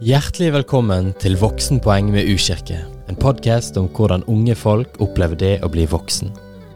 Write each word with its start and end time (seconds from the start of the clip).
Hjertelig 0.00 0.54
velkommen 0.54 1.10
til 1.20 1.34
Voksenpoeng 1.36 2.06
med 2.08 2.24
U-kirke. 2.32 2.78
En 3.12 3.18
podkast 3.20 3.76
om 3.76 3.84
hvordan 3.92 4.22
unge 4.32 4.54
folk 4.56 4.94
opplever 5.04 5.36
det 5.36 5.50
å 5.60 5.68
bli 5.68 5.82
voksen. 5.84 6.30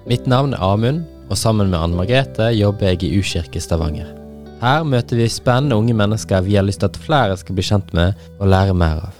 Mitt 0.04 0.26
navn 0.28 0.52
er 0.52 0.60
Amund, 0.60 1.06
og 1.32 1.38
sammen 1.40 1.70
med 1.72 1.78
Anne 1.78 1.96
Margrethe 1.96 2.50
jobber 2.52 2.90
jeg 2.90 3.06
i 3.08 3.22
U-kirke 3.22 3.62
Stavanger. 3.64 4.10
Her 4.60 4.84
møter 4.84 5.16
vi 5.16 5.30
spennende 5.32 5.78
unge 5.80 5.96
mennesker 5.96 6.44
vi 6.44 6.58
har 6.58 6.66
lyst 6.68 6.82
til 6.82 6.90
at 6.92 6.98
flere 7.00 7.38
skal 7.40 7.56
bli 7.56 7.64
kjent 7.64 7.94
med 7.96 8.12
og 8.36 8.52
lære 8.52 8.76
mer 8.76 9.00
av. 9.06 9.16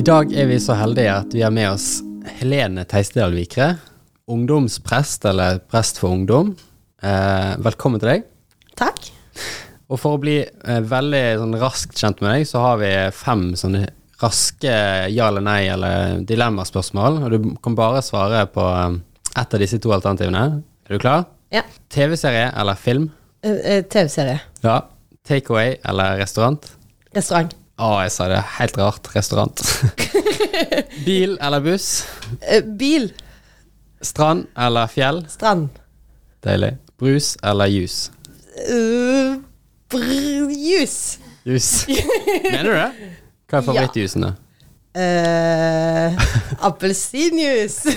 I 0.00 0.06
dag 0.08 0.32
er 0.32 0.48
vi 0.48 0.56
så 0.64 0.80
heldige 0.80 1.12
at 1.12 1.36
vi 1.36 1.44
har 1.44 1.52
med 1.52 1.74
oss 1.74 1.98
Helene 2.40 2.88
Teistedal 2.88 3.36
Vikre, 3.36 3.74
ungdomsprest, 4.28 5.24
eller 5.24 5.58
prest 5.70 5.98
for 6.02 6.12
ungdom. 6.12 6.54
Eh, 7.02 7.52
velkommen 7.64 8.00
til 8.02 8.12
deg. 8.12 8.26
Takk. 8.78 9.10
Og 9.88 10.00
for 10.00 10.18
å 10.18 10.20
bli 10.20 10.40
eh, 10.44 10.80
veldig 10.84 11.22
sånn, 11.40 11.56
raskt 11.62 11.96
kjent 11.96 12.20
med 12.20 12.34
deg, 12.34 12.48
så 12.48 12.62
har 12.64 12.80
vi 12.82 12.90
fem 13.16 13.50
sånne 13.58 13.86
raske 14.18 14.72
ja 15.14 15.28
eller 15.30 15.44
nei 15.46 15.62
eller 15.70 16.24
dilemmaspørsmål. 16.28 17.22
Og 17.24 17.34
du 17.34 17.52
kan 17.64 17.76
bare 17.78 18.02
svare 18.04 18.44
på 18.52 18.64
eh, 18.68 18.98
ett 19.40 19.54
av 19.54 19.62
disse 19.62 19.80
to 19.80 19.94
alternativene. 19.96 20.44
Er 20.88 20.96
du 20.96 21.02
klar? 21.02 21.24
Ja. 21.54 21.64
TV-serie 21.92 22.50
eller 22.58 22.76
film? 22.76 23.08
Eh, 23.42 23.56
eh, 23.62 23.80
TV-serie. 23.86 24.42
Ja. 24.64 24.82
Takeaway 25.28 25.78
eller 25.88 26.18
restaurant? 26.20 26.68
Restaurant. 27.16 27.54
Å, 27.78 27.94
jeg 28.02 28.12
sa 28.12 28.26
det 28.28 28.42
helt 28.58 28.76
rart. 28.80 29.08
Restaurant. 29.14 29.62
Bil 31.06 31.38
eller 31.38 31.62
buss? 31.64 32.02
Eh, 32.42 32.64
bil. 32.64 33.12
Strand 34.00 34.46
eller 34.56 34.86
fjell? 34.86 35.24
Strand. 35.28 35.68
Deilig. 36.44 36.76
Brus 36.98 37.36
eller 37.42 37.66
juice? 37.66 38.10
Uh, 38.70 39.38
brr, 39.90 40.50
jus. 40.50 41.18
Jus. 41.44 41.86
Mener 42.52 42.64
du 42.64 42.74
det? 42.76 42.90
Hva 43.48 43.58
er 43.58 43.66
favorittjusen, 43.66 44.26
da? 44.26 44.34
Uh, 44.98 46.14
Appelsinjuice. 46.66 47.86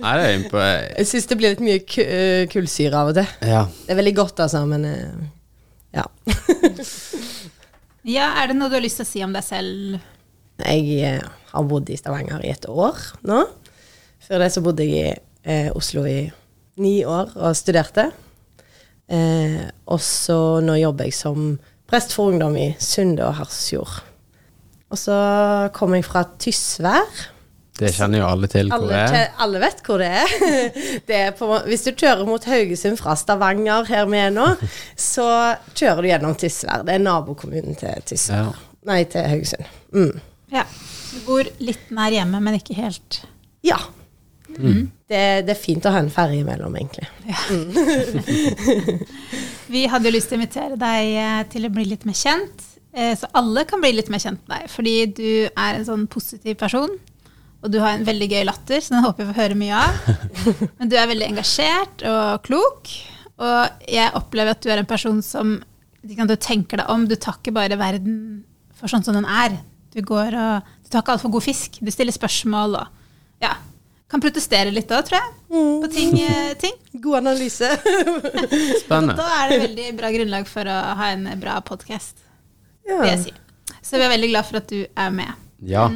Nei, 0.00 0.12
det 0.16 0.22
er 0.22 0.30
innpå 0.32 0.60
Jeg 0.62 1.08
syns 1.10 1.26
det 1.28 1.36
blir 1.36 1.52
litt 1.52 1.64
mye 1.64 1.80
ku 1.84 2.00
uh, 2.00 2.44
kullsyre 2.52 2.96
av 2.96 3.12
og 3.12 3.18
til. 3.18 3.28
Ja. 3.44 3.64
Det 3.84 3.92
er 3.92 4.00
veldig 4.00 4.16
godt, 4.16 4.44
altså, 4.44 4.64
men 4.68 4.88
uh, 4.88 5.24
ja. 5.96 6.04
Ja, 8.06 8.30
er 8.40 8.52
det 8.52 8.56
noe 8.58 8.70
du 8.70 8.76
har 8.78 8.84
lyst 8.84 9.00
til 9.00 9.06
å 9.06 9.10
si 9.10 9.24
om 9.26 9.32
deg 9.36 9.44
selv? 9.44 9.98
Jeg 10.64 10.98
eh, 11.04 11.22
har 11.52 11.68
bodd 11.68 11.90
i 11.92 11.98
Stavanger 11.98 12.44
i 12.44 12.52
et 12.54 12.66
år 12.68 13.00
nå. 13.28 13.42
Før 14.26 14.42
det 14.42 14.50
så 14.54 14.62
bodde 14.64 14.86
jeg 14.86 14.96
i 14.96 15.16
eh, 15.46 15.70
Oslo 15.76 16.06
i 16.08 16.24
ni 16.82 16.96
år 17.04 17.36
og 17.36 17.56
studerte. 17.56 18.10
Eh, 19.06 19.62
og 19.86 20.02
så 20.02 20.58
nå 20.64 20.78
jobber 20.80 21.08
jeg 21.08 21.16
som 21.16 21.54
prest 21.86 22.16
for 22.16 22.32
ungdom 22.32 22.56
i 22.58 22.72
Sunde 22.82 23.24
og 23.26 23.36
Harsfjord. 23.38 24.02
Og 24.90 24.98
så 24.98 25.16
kom 25.74 25.94
jeg 25.96 26.06
fra 26.06 26.24
Tysvær. 26.38 27.24
Det 27.76 27.90
kjenner 27.92 28.22
jo 28.22 28.28
alle 28.30 28.48
til 28.48 28.70
hvor 28.72 28.86
det 28.88 29.00
er. 29.04 29.32
alle 29.44 29.60
vet 29.60 29.82
hvor 29.84 30.00
det 30.00 30.08
er. 30.22 30.30
det 31.08 31.16
er 31.16 31.34
på, 31.36 31.48
hvis 31.68 31.84
du 31.84 31.90
kjører 31.92 32.24
mot 32.28 32.44
Haugesund 32.48 32.96
fra 33.00 33.16
Stavanger, 33.20 33.84
her 33.90 34.06
vi 34.08 34.22
er 34.22 34.32
nå, 34.32 34.46
så 35.12 35.26
kjører 35.76 36.00
du 36.00 36.10
gjennom 36.10 36.38
Tysvær. 36.40 36.86
Det 36.88 36.96
er 36.96 37.04
nabokommunen 37.04 37.76
til 37.78 38.08
Tysvær. 38.08 38.48
Ja. 38.48 38.72
Nei, 38.86 39.02
til 39.10 39.28
Haugesund. 39.28 39.68
Mm. 39.92 40.24
Ja. 40.52 40.64
Du 41.12 41.18
bor 41.26 41.44
litt 41.62 41.90
nær 41.94 42.12
hjemme, 42.14 42.40
men 42.42 42.54
ikke 42.58 42.74
helt. 42.76 43.20
Ja. 43.66 43.78
Det, 44.46 45.20
det 45.46 45.52
er 45.52 45.58
fint 45.58 45.84
å 45.86 45.90
ha 45.92 45.98
en 46.00 46.10
ferge 46.12 46.38
imellom, 46.40 46.74
egentlig. 46.78 47.06
Vi 49.72 49.82
hadde 49.90 50.06
jo 50.08 50.14
lyst 50.14 50.28
til 50.30 50.36
å 50.36 50.40
invitere 50.40 50.76
deg 50.78 51.00
eh, 51.18 51.42
til 51.52 51.66
å 51.66 51.70
bli 51.74 51.84
litt 51.90 52.04
mer 52.08 52.14
kjent. 52.16 52.58
eh, 52.94 53.14
Så 53.18 53.26
alle 53.36 53.64
kan 53.68 53.82
bli 53.82 53.90
litt 53.96 54.10
mer 54.12 54.22
kjent 54.22 54.40
med 54.46 54.54
deg. 54.60 54.70
Fordi 54.72 54.94
du 55.18 55.28
er 55.50 55.72
en 55.80 55.86
sånn 55.88 56.06
positiv 56.10 56.54
person. 56.60 56.92
Og 57.64 57.72
du 57.72 57.78
har 57.82 57.92
en 57.96 58.06
veldig 58.06 58.28
gøy 58.30 58.44
latter, 58.46 58.80
så 58.84 58.94
den 58.94 59.04
håper 59.06 59.24
jeg 59.24 59.30
får 59.32 59.40
høre 59.42 59.58
mye 59.58 59.76
av. 59.82 59.90
Men 60.78 60.90
du 60.92 60.96
er 61.00 61.10
veldig 61.10 61.28
engasjert 61.32 61.96
og 62.06 62.26
klok. 62.46 62.82
Og 63.42 63.60
jeg 63.90 64.14
opplever 64.16 64.50
at 64.54 64.62
du 64.64 64.68
er 64.72 64.80
en 64.84 64.88
person 64.88 65.18
som 65.24 65.46
Du 66.06 66.36
tenker 66.38 66.76
deg 66.78 66.86
om. 66.92 67.08
Du 67.10 67.16
tar 67.18 67.34
ikke 67.40 67.52
bare 67.56 67.74
verden 67.80 68.44
for 68.78 68.86
sånn 68.92 69.02
som 69.02 69.16
den 69.16 69.26
er. 69.26 69.56
Du 69.96 70.02
går 70.04 70.34
og 70.36 70.66
Du 70.84 70.90
tar 70.92 71.02
ikke 71.02 71.14
altfor 71.16 71.32
god 71.34 71.44
fisk. 71.46 71.78
Du 71.82 71.88
stiller 71.90 72.12
spørsmål 72.14 72.76
og 72.78 73.42
ja, 73.42 73.54
kan 74.12 74.22
protestere 74.22 74.70
litt 74.70 74.86
da, 74.92 75.00
tror 75.04 75.18
jeg. 75.18 75.32
På 75.82 75.88
ting. 75.92 76.12
eh, 76.22 76.52
ting. 76.60 76.76
God 77.04 77.18
analyse. 77.24 77.70
Spennende. 78.84 79.16
Da 79.18 79.26
er 79.42 79.50
det 79.54 79.58
veldig 79.64 79.88
bra 79.98 80.10
grunnlag 80.14 80.46
for 80.50 80.68
å 80.70 80.76
ha 81.00 81.08
en 81.14 81.26
bra 81.42 81.56
podkast, 81.66 82.20
ja. 82.86 83.00
vil 83.00 83.10
jeg 83.10 83.24
si. 83.26 83.34
Så 83.86 83.98
vi 83.98 84.06
er 84.06 84.12
veldig 84.14 84.30
glad 84.32 84.46
for 84.48 84.60
at 84.60 84.70
du 84.70 84.78
er 84.86 85.10
med. 85.14 85.34
Ja. 85.66 85.88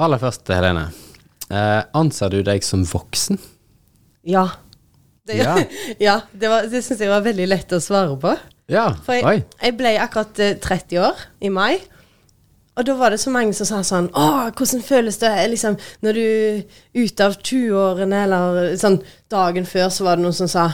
Aller 0.00 0.20
først, 0.22 0.48
Helene. 0.54 0.86
Eh, 1.50 1.80
anser 1.98 2.30
du 2.32 2.40
deg 2.46 2.62
som 2.66 2.84
voksen? 2.88 3.40
ja. 4.28 4.46
Det, 5.28 5.36
Ja. 5.36 5.52
ja, 6.06 6.14
det, 6.32 6.48
var- 6.50 6.66
det 6.72 6.80
syns 6.82 7.02
jeg 7.04 7.10
var 7.12 7.20
veldig 7.22 7.44
lett 7.46 7.72
å 7.76 7.78
svare 7.84 8.16
på. 8.18 8.32
Ja. 8.72 8.86
For 9.04 9.14
jeg, 9.14 9.24
Oi. 9.28 9.42
jeg 9.62 9.74
ble 9.78 9.92
akkurat 10.02 10.40
eh, 10.42 10.54
30 10.58 10.98
år 11.04 11.20
i 11.46 11.50
mai. 11.52 11.76
Og 12.80 12.86
da 12.88 12.94
var 12.96 13.12
det 13.12 13.20
så 13.20 13.28
mange 13.32 13.52
som 13.56 13.68
sa 13.68 13.82
sånn 13.84 14.06
Å, 14.16 14.26
hvordan 14.56 14.80
føles 14.84 15.18
det 15.20 15.30
liksom, 15.52 15.76
når 16.04 16.16
du 16.16 16.22
er 16.24 16.60
ute 16.96 17.26
av 17.26 17.34
20-årene, 17.36 18.22
eller 18.24 18.76
sånn 18.80 18.96
Dagen 19.30 19.66
før 19.68 19.90
så 19.92 20.06
var 20.06 20.16
det 20.16 20.24
noen 20.24 20.36
som 20.38 20.48
sa 20.50 20.64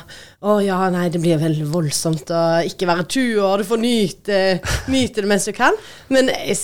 Å 0.46 0.58
ja, 0.62 0.78
nei, 0.94 1.08
det 1.10 1.20
blir 1.24 1.40
veldig 1.42 1.66
voldsomt 1.72 2.30
å 2.30 2.42
ikke 2.68 2.88
være 2.88 3.08
20 3.10 3.40
år, 3.42 3.64
du 3.64 3.70
får 3.72 3.82
nyte, 3.82 4.42
nyte 4.92 5.24
det 5.24 5.30
mens 5.32 5.48
du 5.48 5.52
kan. 5.56 5.74
Men 6.12 6.30
jeg, 6.30 6.56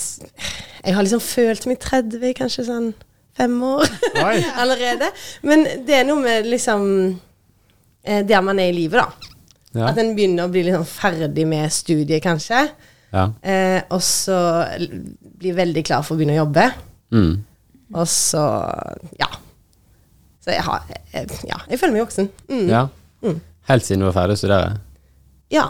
jeg 0.79 0.95
har 0.95 1.05
liksom 1.05 1.25
følt 1.25 1.67
meg 1.69 1.83
30 1.83 2.39
kanskje 2.39 2.69
sånn 2.71 2.93
fem 3.37 3.59
år 3.67 3.91
allerede. 4.63 5.11
Men 5.43 5.67
det 5.87 5.99
er 5.99 6.09
noe 6.09 6.23
med 6.23 6.49
liksom 6.49 6.87
eh, 8.05 8.23
Der 8.29 8.47
man 8.47 8.63
er 8.63 8.71
i 8.71 8.77
livet, 8.77 9.03
da. 9.03 9.35
Ja. 9.73 9.91
At 9.91 9.99
en 9.99 10.15
begynner 10.17 10.47
å 10.47 10.53
bli 10.53 10.63
litt 10.63 10.75
liksom 10.77 10.89
ferdig 10.89 11.47
med 11.49 11.73
studiet, 11.73 12.23
kanskje. 12.25 12.67
Ja. 13.13 13.27
Eh, 13.45 13.83
og 13.93 14.01
så 14.05 14.37
bli 15.39 15.53
veldig 15.57 15.85
klar 15.87 16.03
for 16.07 16.17
å 16.17 16.21
begynne 16.21 16.37
å 16.39 16.43
jobbe. 16.45 16.67
Mm. 17.13 17.33
Og 17.93 18.09
så 18.09 18.43
ja. 19.21 19.29
Så 20.43 20.51
jeg 20.55 20.65
har 20.67 20.83
jeg, 21.13 21.29
Ja, 21.47 21.61
jeg 21.71 21.79
føler 21.79 21.93
meg 21.99 22.05
voksen. 22.07 22.29
Mm. 22.51 22.67
ja. 22.73 22.87
Helt 23.69 23.87
siden 23.87 24.03
du 24.03 24.09
var 24.09 24.17
ferdig 24.17 24.35
å 24.35 24.41
studere? 24.41 24.71
Ja. 25.53 25.69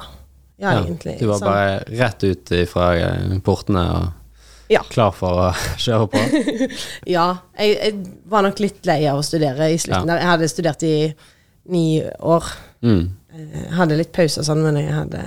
ja. 0.62 0.70
egentlig. 0.80 1.18
Du 1.20 1.26
var 1.28 1.40
Sånn. 1.42 1.50
bare 1.50 2.00
rett 2.00 2.24
ut 2.24 2.52
fra 2.70 2.86
eh, 2.96 3.38
portene 3.44 3.82
og 3.98 4.06
Ja. 4.72 4.80
klar 4.88 5.12
for 5.12 5.42
å 5.42 5.48
kjøre 5.84 6.06
på? 6.14 6.22
ja. 7.16 7.26
Jeg, 7.58 7.74
jeg 7.76 7.98
var 8.32 8.46
nok 8.46 8.62
litt 8.64 8.86
lei 8.88 9.02
av 9.10 9.20
å 9.20 9.26
studere 9.26 9.68
i 9.74 9.76
slutten. 9.82 10.08
Ja. 10.14 10.22
Jeg 10.22 10.30
hadde 10.30 10.48
studert 10.48 10.86
i 10.88 10.94
ni 11.74 11.84
år. 12.24 12.48
Mm. 12.86 13.02
Jeg 13.36 13.74
hadde 13.76 13.98
litt 14.00 14.14
pause 14.16 14.40
og 14.40 14.46
sånn, 14.48 14.62
men 14.64 14.78
jeg, 14.80 14.92
hadde, 14.94 15.20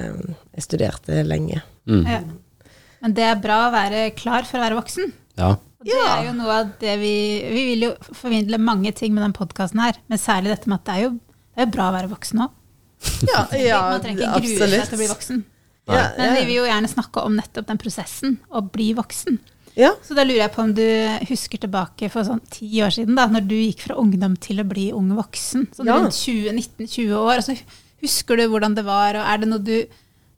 jeg 0.56 0.66
studerte 0.66 1.22
lenge. 1.28 1.62
Mm. 1.88 2.04
Ja. 2.10 2.20
Men 3.02 3.14
det 3.14 3.24
er 3.30 3.36
bra 3.42 3.60
å 3.68 3.72
være 3.76 4.10
klar 4.18 4.46
for 4.50 4.58
å 4.60 4.66
være 4.66 4.78
voksen. 4.80 5.12
Ja. 5.38 5.52
Og 5.56 5.86
det 5.86 5.98
er 6.02 6.24
jo 6.26 6.34
noe 6.34 6.54
av 6.64 6.70
det 6.82 6.94
vi 6.98 7.12
Vi 7.54 7.64
vil 7.68 7.84
jo 7.86 7.92
formidle 8.18 8.58
mange 8.58 8.90
ting 8.98 9.14
med 9.14 9.22
den 9.22 9.36
podkasten 9.38 9.82
her, 9.84 10.00
men 10.10 10.18
særlig 10.18 10.56
dette 10.56 10.70
med 10.72 10.80
at 10.80 10.86
det 10.88 10.94
er 10.96 11.04
jo, 11.06 11.12
det 11.56 11.66
er 11.68 11.74
bra 11.76 11.90
å 11.92 11.96
være 11.98 12.10
voksen 12.10 12.42
òg. 12.48 12.54
Ja, 13.30 13.42
ja 13.60 13.82
Man 13.92 14.02
trenger 14.02 14.24
ikke 14.32 14.48
grue 14.48 14.70
seg 14.72 14.88
til 14.90 14.98
å 14.98 15.02
bli 15.04 15.10
voksen. 15.12 15.44
Ja, 15.86 16.06
Men 16.18 16.32
vi 16.40 16.46
vil 16.48 16.56
jo 16.64 16.64
gjerne 16.66 16.90
snakke 16.90 17.22
om 17.22 17.36
nettopp 17.38 17.68
den 17.70 17.78
prosessen, 17.78 18.40
å 18.50 18.64
bli 18.66 18.94
voksen. 18.98 19.38
ja. 19.78 19.92
Så 20.02 20.16
da 20.18 20.24
lurer 20.26 20.48
jeg 20.48 20.54
på 20.56 20.64
om 20.64 20.74
du 20.74 20.86
husker 21.30 21.62
tilbake 21.62 22.10
for 22.10 22.26
sånn 22.26 22.42
ti 22.50 22.66
år 22.82 22.90
siden, 22.96 23.14
da 23.20 23.28
når 23.30 23.46
du 23.46 23.54
gikk 23.60 23.84
fra 23.86 24.00
ungdom 24.02 24.34
til 24.42 24.64
å 24.64 24.66
bli 24.66 24.88
ung 24.96 25.12
voksen. 25.14 25.68
Sånn 25.76 25.86
Ja. 25.86 26.00
rundt 26.00 26.18
20-19-20 26.18 27.14
år. 27.14 27.36
Altså, 27.44 27.58
husker 28.02 28.38
du 28.38 28.48
hvordan 28.50 28.74
det 28.74 28.86
var, 28.88 29.14
og 29.20 29.28
er 29.30 29.38
det 29.38 29.48
noe 29.52 29.60
du 29.62 29.86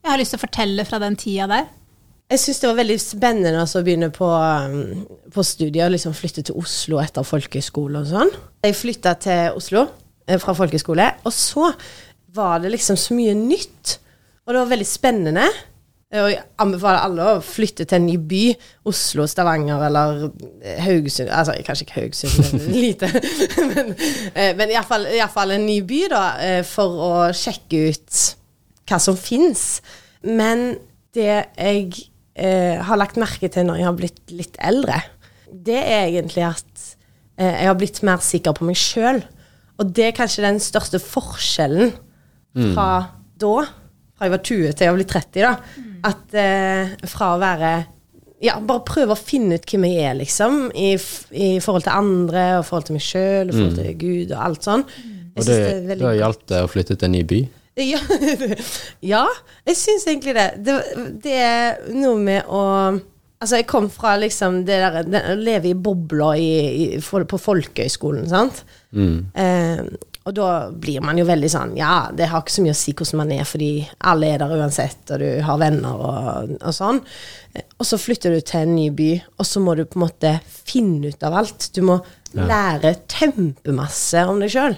jeg 0.04 0.12
har 0.14 0.22
lyst 0.22 0.34
til 0.36 0.40
å 0.40 0.46
fortelle 0.46 0.86
fra 0.88 1.00
den 1.04 1.18
tida 1.20 1.48
der? 1.52 1.68
Jeg 2.28 2.42
syns 2.44 2.60
det 2.60 2.68
var 2.68 2.80
veldig 2.82 2.98
spennende 3.00 3.62
altså, 3.62 3.80
å 3.80 3.86
begynne 3.88 4.10
på, 4.12 4.28
um, 4.28 5.06
på 5.32 5.44
studiet 5.48 5.86
og 5.86 5.94
liksom 5.94 6.16
flytte 6.16 6.44
til 6.50 6.58
Oslo 6.60 7.00
etter 7.00 7.24
folkehøyskole 7.28 8.02
og 8.02 8.10
sånn. 8.10 8.34
Jeg 8.68 8.76
flytta 8.76 9.14
til 9.24 9.56
Oslo 9.56 9.86
eh, 10.28 10.36
fra 10.42 10.56
folkehøyskole, 10.58 11.06
og 11.24 11.32
så 11.36 11.70
var 12.36 12.60
det 12.64 12.74
liksom 12.74 13.00
så 13.00 13.16
mye 13.16 13.36
nytt. 13.40 13.94
Og 14.44 14.52
det 14.52 14.60
var 14.60 14.72
veldig 14.74 14.88
spennende. 14.88 15.46
Eh, 16.12 16.20
Og 16.26 16.30
jeg 16.34 16.44
anbefaler 16.64 17.06
alle 17.08 17.30
å 17.38 17.40
flytte 17.44 17.88
til 17.88 18.02
en 18.02 18.10
ny 18.10 18.18
by. 18.20 18.44
Oslo, 18.92 19.24
Stavanger 19.28 19.88
eller 19.88 20.26
eh, 20.60 20.84
Haugesund 20.84 21.32
Altså 21.32 21.56
kanskje 21.68 21.88
ikke 21.88 22.02
Haugesund, 22.02 22.60
men 22.60 22.76
lite. 22.88 23.12
men 23.72 23.96
men 24.60 24.76
iallfall 24.76 25.56
en 25.56 25.66
ny 25.68 25.80
by, 25.88 26.04
da, 26.12 26.26
for 26.68 27.00
å 27.08 27.14
sjekke 27.36 27.88
ut 27.88 28.22
hva 28.88 29.00
som 29.04 29.18
fins. 29.20 29.80
Men 30.24 30.78
det 31.16 31.30
jeg 31.30 31.88
eh, 32.38 32.78
har 32.84 33.00
lagt 33.00 33.20
merke 33.20 33.50
til 33.52 33.68
når 33.68 33.82
jeg 33.82 33.90
har 33.90 33.98
blitt 33.98 34.36
litt 34.36 34.60
eldre, 34.64 35.02
det 35.48 35.80
er 35.80 36.08
egentlig 36.10 36.46
at 36.48 36.86
eh, 37.40 37.64
jeg 37.64 37.70
har 37.70 37.80
blitt 37.80 38.02
mer 38.08 38.24
sikker 38.24 38.56
på 38.58 38.68
meg 38.68 38.80
sjøl. 38.80 39.22
Og 39.78 39.92
det 39.94 40.10
er 40.10 40.18
kanskje 40.18 40.46
den 40.46 40.62
største 40.64 41.02
forskjellen 41.02 41.94
fra 42.74 42.88
da, 43.38 43.68
fra 44.18 44.26
jeg 44.26 44.34
var 44.34 44.42
20 44.42 44.72
til 44.74 44.88
jeg 44.88 44.98
blitt 44.98 45.14
30, 45.14 45.44
da. 45.46 45.84
At 46.08 46.38
eh, 46.38 46.96
fra 47.10 47.36
å 47.36 47.42
være 47.42 47.76
ja, 48.44 48.60
bare 48.62 48.86
prøve 48.86 49.16
å 49.16 49.18
finne 49.18 49.58
ut 49.58 49.66
hvem 49.66 49.86
jeg 49.88 50.02
er, 50.06 50.18
liksom. 50.20 50.68
I, 50.78 50.92
I 51.34 51.48
forhold 51.64 51.88
til 51.88 51.94
andre, 51.96 52.44
og 52.60 52.68
forhold 52.68 52.90
til 52.90 52.98
meg 52.98 53.06
sjøl, 53.06 53.50
i 53.50 53.56
forhold 53.56 53.78
til 53.80 53.96
Gud 54.02 54.34
og 54.36 54.42
alt 54.46 54.68
sånn. 54.68 54.84
Jeg 54.88 55.38
Og 55.38 55.48
det, 55.48 55.58
det, 55.88 55.98
det 55.98 56.06
har 56.06 56.20
hjulpet 56.20 56.52
da 56.52 56.62
å 56.66 56.70
flytte 56.70 56.98
til 56.98 57.10
en 57.10 57.16
ny 57.18 57.24
by. 57.30 57.40
Ja, 57.78 58.00
ja 59.14 59.26
jeg 59.68 59.78
syns 59.78 60.08
egentlig 60.08 60.34
det. 60.38 60.48
det. 60.66 60.80
Det 61.24 61.38
er 61.38 61.94
noe 61.94 62.18
med 62.22 62.50
å 62.50 62.64
Altså, 63.38 63.60
jeg 63.60 63.68
kom 63.70 63.86
fra 63.94 64.16
liksom 64.18 64.64
det 64.66 64.80
der 64.82 64.96
Å 65.30 65.34
leve 65.38 65.70
i 65.70 65.76
i, 66.42 66.98
på 66.98 67.38
folkehøyskolen, 67.38 68.24
sant. 68.32 68.64
Eh, 69.38 69.84
og 70.28 70.34
da 70.36 70.48
blir 70.74 71.04
man 71.06 71.20
jo 71.22 71.26
veldig 71.28 71.50
sånn 71.54 71.76
Ja, 71.78 72.10
det 72.18 72.32
har 72.32 72.42
ikke 72.42 72.56
så 72.56 72.64
mye 72.66 72.74
å 72.74 72.80
si 72.80 72.96
hvordan 72.98 73.22
man 73.22 73.36
er, 73.36 73.44
fordi 73.46 73.70
alle 74.10 74.32
er 74.34 74.42
der 74.42 74.56
uansett, 74.58 75.04
og 75.14 75.22
du 75.22 75.28
har 75.46 75.62
venner 75.62 76.02
og, 76.10 76.56
og 76.58 76.74
sånn. 76.76 77.04
Eh, 77.54 77.68
Og 77.78 77.86
så 77.86 78.02
flytter 78.02 78.34
du 78.34 78.42
til 78.42 78.66
en 78.66 78.74
ny 78.76 78.90
by, 78.98 79.12
og 79.38 79.46
så 79.46 79.62
må 79.62 79.78
du 79.78 79.86
på 79.86 80.00
en 80.02 80.08
måte 80.08 80.34
finne 80.50 81.14
ut 81.14 81.24
av 81.30 81.38
alt. 81.44 81.70
Du 81.78 81.84
må 81.86 82.02
lære 82.34 82.96
kjempemasse 83.08 84.26
om 84.28 84.42
deg 84.42 84.52
sjøl. 84.52 84.76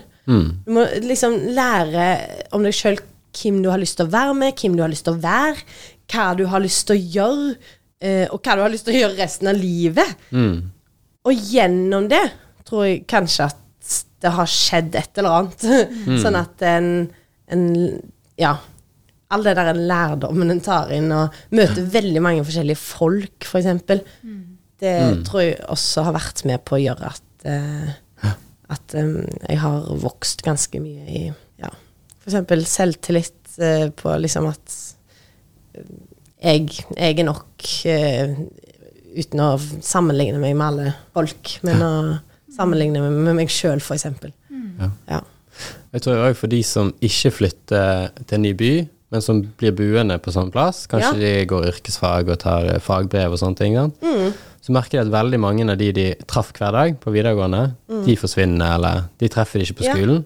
Du 0.65 0.73
må 0.75 0.85
liksom 1.05 1.37
lære 1.57 2.09
om 2.55 2.65
deg 2.65 2.75
sjøl 2.77 2.99
hvem 3.39 3.61
du 3.63 3.69
har 3.71 3.81
lyst 3.81 3.99
til 3.99 4.07
å 4.07 4.13
være 4.13 4.35
med, 4.37 4.57
hvem 4.57 4.75
du 4.77 4.83
har 4.83 4.91
lyst 4.91 5.05
til 5.07 5.15
å 5.15 5.21
være, 5.23 5.63
hva 6.09 6.27
du 6.37 6.45
har 6.49 6.63
lyst 6.63 6.87
til 6.89 6.97
å 6.97 7.03
gjøre, 7.17 7.53
eh, 8.01 8.25
og 8.33 8.41
hva 8.41 8.57
du 8.57 8.63
har 8.65 8.73
lyst 8.73 8.87
til 8.87 8.95
å 8.97 9.01
gjøre 9.03 9.19
resten 9.19 9.51
av 9.51 9.59
livet. 9.59 10.15
Og 11.29 11.49
gjennom 11.53 12.07
det 12.09 12.23
tror 12.67 12.85
jeg 12.87 13.05
kanskje 13.09 13.49
at 13.49 13.95
det 14.19 14.33
har 14.35 14.49
skjedd 14.51 14.97
et 14.99 15.21
eller 15.21 15.37
annet. 15.37 15.65
sånn 16.23 16.39
at 16.39 16.65
en, 16.67 16.91
en 17.53 17.65
Ja. 18.39 18.57
All 19.29 19.43
det 19.45 19.53
der 19.59 19.77
lærdommen 19.77 20.49
en 20.49 20.61
tar 20.65 20.89
inn, 20.95 21.11
og 21.13 21.35
møter 21.53 21.85
veldig 21.93 22.21
mange 22.25 22.45
forskjellige 22.47 22.81
folk, 22.81 23.35
f.eks. 23.45 23.59
eksempel 23.61 24.01
Det 24.81 24.93
tror 25.27 25.43
jeg 25.43 25.59
også 25.69 26.07
har 26.07 26.15
vært 26.15 26.41
med 26.49 26.63
på 26.65 26.79
å 26.79 26.81
gjøre 26.81 27.11
at 27.11 27.45
eh, 27.45 27.91
At 28.69 28.95
um, 28.97 29.23
jeg 29.47 29.59
har 29.63 29.89
vokst 30.03 30.43
ganske 30.45 30.81
mye 30.81 31.05
i 31.09 31.23
ja, 31.59 31.71
f.eks. 32.21 32.69
selvtillit 32.69 33.55
uh, 33.57 33.87
på 33.97 34.13
liksom 34.21 34.49
at 34.49 34.75
eh, 35.73 35.87
jeg, 36.39 36.67
jeg 36.93 37.17
er 37.17 37.27
nok 37.27 37.69
uh, 37.89 38.39
Uten 39.09 39.41
å 39.41 39.55
sammenligne 39.57 40.37
meg 40.37 40.53
med 40.53 40.67
alle 40.67 40.91
folk, 41.17 41.55
men 41.65 41.79
å 41.81 41.93
sammenligne 42.53 43.01
meg 43.01 43.15
med 43.25 43.39
meg 43.39 43.49
sjøl, 43.49 43.81
f.eks. 43.81 44.05
Ja. 44.53 44.89
Ja. 45.09 45.19
Jeg 45.95 46.03
tror 46.05 46.21
òg 46.27 46.37
for 46.37 46.51
de 46.51 46.59
som 46.63 46.91
ikke 47.01 47.31
flytter 47.33 48.11
til 48.21 48.37
en 48.37 48.45
ny 48.45 48.51
by, 48.59 48.69
men 49.09 49.25
som 49.25 49.41
blir 49.57 49.73
buende 49.73 50.19
på 50.21 50.31
sånn 50.35 50.51
plass, 50.53 50.83
kanskje 50.91 51.17
de 51.17 51.31
går 51.49 51.71
yrkesfag 51.71 52.29
og 52.29 52.37
tar 52.45 52.69
fagbrev 52.85 53.33
og 53.33 53.41
sånne 53.41 53.59
ting, 53.63 53.79
sant? 53.79 53.97
Så 54.61 54.73
merker 54.75 54.99
de 54.99 55.05
at 55.07 55.13
veldig 55.13 55.39
mange 55.39 55.65
av 55.71 55.77
de 55.79 55.91
de 55.95 56.07
traff 56.27 56.51
hver 56.57 56.71
dag 56.75 56.97
på 56.99 57.11
videregående, 57.15 57.75
de 58.05 58.15
forsvinner, 58.19 58.75
eller 58.75 59.03
de 59.19 59.29
treffer 59.31 59.59
de 59.59 59.65
ikke 59.69 59.79
på 59.81 59.85
Ja. 59.87 59.93
skolen. 59.95 60.25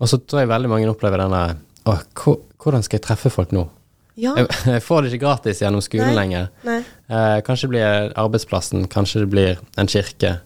Og 0.00 0.08
så 0.08 0.18
tror 0.20 0.40
jeg 0.44 0.48
veldig 0.48 0.68
mange 0.68 0.88
opplever 0.92 1.18
denne 1.18 1.56
Å, 1.86 1.94
hvordan 2.58 2.82
skal 2.82 2.98
jeg 2.98 3.04
treffe 3.06 3.30
folk 3.30 3.52
nå? 3.52 3.68
ja. 4.16 4.32
Jeg, 4.36 4.48
jeg 4.76 4.82
får 4.82 5.02
det 5.02 5.12
ikke 5.12 5.24
gratis 5.26 5.60
gjennom 5.62 5.82
skolen 5.84 6.08
Nei. 6.14 6.16
lenger. 6.18 6.48
Nei. 6.64 6.78
Eh, 7.08 7.40
kanskje 7.46 7.66
det 7.68 7.70
blir 7.74 8.12
arbeidsplassen, 8.18 8.86
kanskje 8.88 9.20
det 9.24 9.30
blir 9.30 9.58
en 9.78 9.86
kirke. 9.86 10.40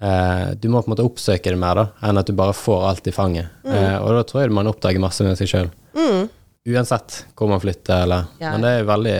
Eh, 0.00 0.54
du 0.56 0.68
må 0.72 0.80
på 0.80 0.88
en 0.88 0.94
måte 0.94 1.04
oppsøke 1.04 1.50
det 1.52 1.58
mer 1.60 1.74
da, 1.76 1.86
enn 2.08 2.16
at 2.18 2.26
du 2.26 2.32
bare 2.32 2.54
får 2.56 2.86
alt 2.88 3.06
i 3.10 3.12
fanget. 3.12 3.50
Mm. 3.64 3.72
Eh, 3.74 3.96
og 4.00 4.14
da 4.16 4.22
tror 4.24 4.42
jeg 4.44 4.52
man 4.56 4.66
oppdager 4.70 5.00
masse 5.02 5.20
med 5.26 5.36
seg 5.36 5.48
sjøl. 5.52 5.70
Uansett 6.70 7.24
hvor 7.36 7.48
man 7.50 7.60
flytter, 7.60 8.02
eller 8.04 8.24
Ja. 8.40 8.52
Men 8.52 8.60
det 8.64 8.70
er 8.80 8.84
veldig, 8.88 9.18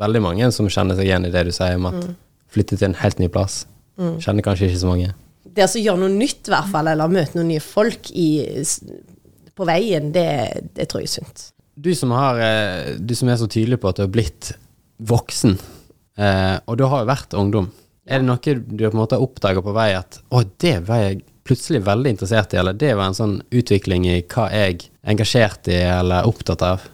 veldig 0.00 0.22
mange 0.24 0.52
som 0.52 0.68
kjenner 0.68 0.96
seg 0.96 1.04
igjen 1.08 1.26
i 1.28 1.30
det 1.32 1.44
du 1.46 1.52
sier 1.52 1.76
om 1.76 1.86
at 1.86 1.94
Mm. 2.04 2.16
Flytte 2.52 2.78
til 2.78 2.90
en 2.90 2.98
helt 3.02 3.20
ny 3.22 3.28
plass. 3.32 3.64
Kjenner 3.96 4.44
kanskje 4.44 4.70
ikke 4.70 4.82
så 4.82 4.90
mange. 4.90 5.12
Det 5.52 5.66
å 5.66 5.80
gjøre 5.80 6.00
noe 6.04 6.12
nytt, 6.14 6.46
i 6.48 6.54
hvert 6.54 6.70
fall, 6.72 6.88
eller 6.92 7.12
møte 7.12 7.36
noen 7.36 7.50
nye 7.52 7.62
folk 7.64 8.08
i, 8.16 8.28
på 9.52 9.66
veien, 9.68 10.12
det, 10.14 10.28
det 10.76 10.88
tror 10.88 11.02
jeg 11.02 11.10
er 11.10 11.14
sunt. 11.18 11.44
Du 11.82 11.90
som, 11.96 12.12
har, 12.16 12.40
eh, 12.40 12.94
du 13.00 13.14
som 13.16 13.30
er 13.32 13.40
så 13.40 13.48
tydelig 13.50 13.80
på 13.82 13.90
at 13.90 13.98
du 13.98 14.04
har 14.04 14.12
blitt 14.12 14.52
voksen, 15.02 15.58
eh, 16.20 16.56
og 16.68 16.78
du 16.78 16.86
har 16.88 17.02
jo 17.02 17.10
vært 17.10 17.36
ungdom, 17.36 17.68
er 18.06 18.22
det 18.22 18.28
noe 18.28 18.54
du 18.56 18.82
på 18.82 18.90
en 18.90 19.02
måte 19.02 19.20
oppdaga 19.20 19.62
på 19.62 19.74
vei 19.76 19.92
at 19.94 20.18
å, 20.34 20.42
det 20.62 20.80
var 20.88 21.04
jeg 21.04 21.22
plutselig 21.46 21.82
veldig 21.86 22.14
interessert 22.14 22.54
i, 22.54 22.60
eller 22.60 22.76
det 22.78 22.92
var 22.98 23.10
en 23.10 23.18
sånn 23.18 23.36
utvikling 23.54 24.06
i 24.10 24.20
hva 24.30 24.48
jeg 24.54 24.78
er 24.78 25.12
engasjert 25.12 25.70
i 25.70 25.78
eller 25.86 26.28
opptatt 26.28 26.64
av? 26.66 26.86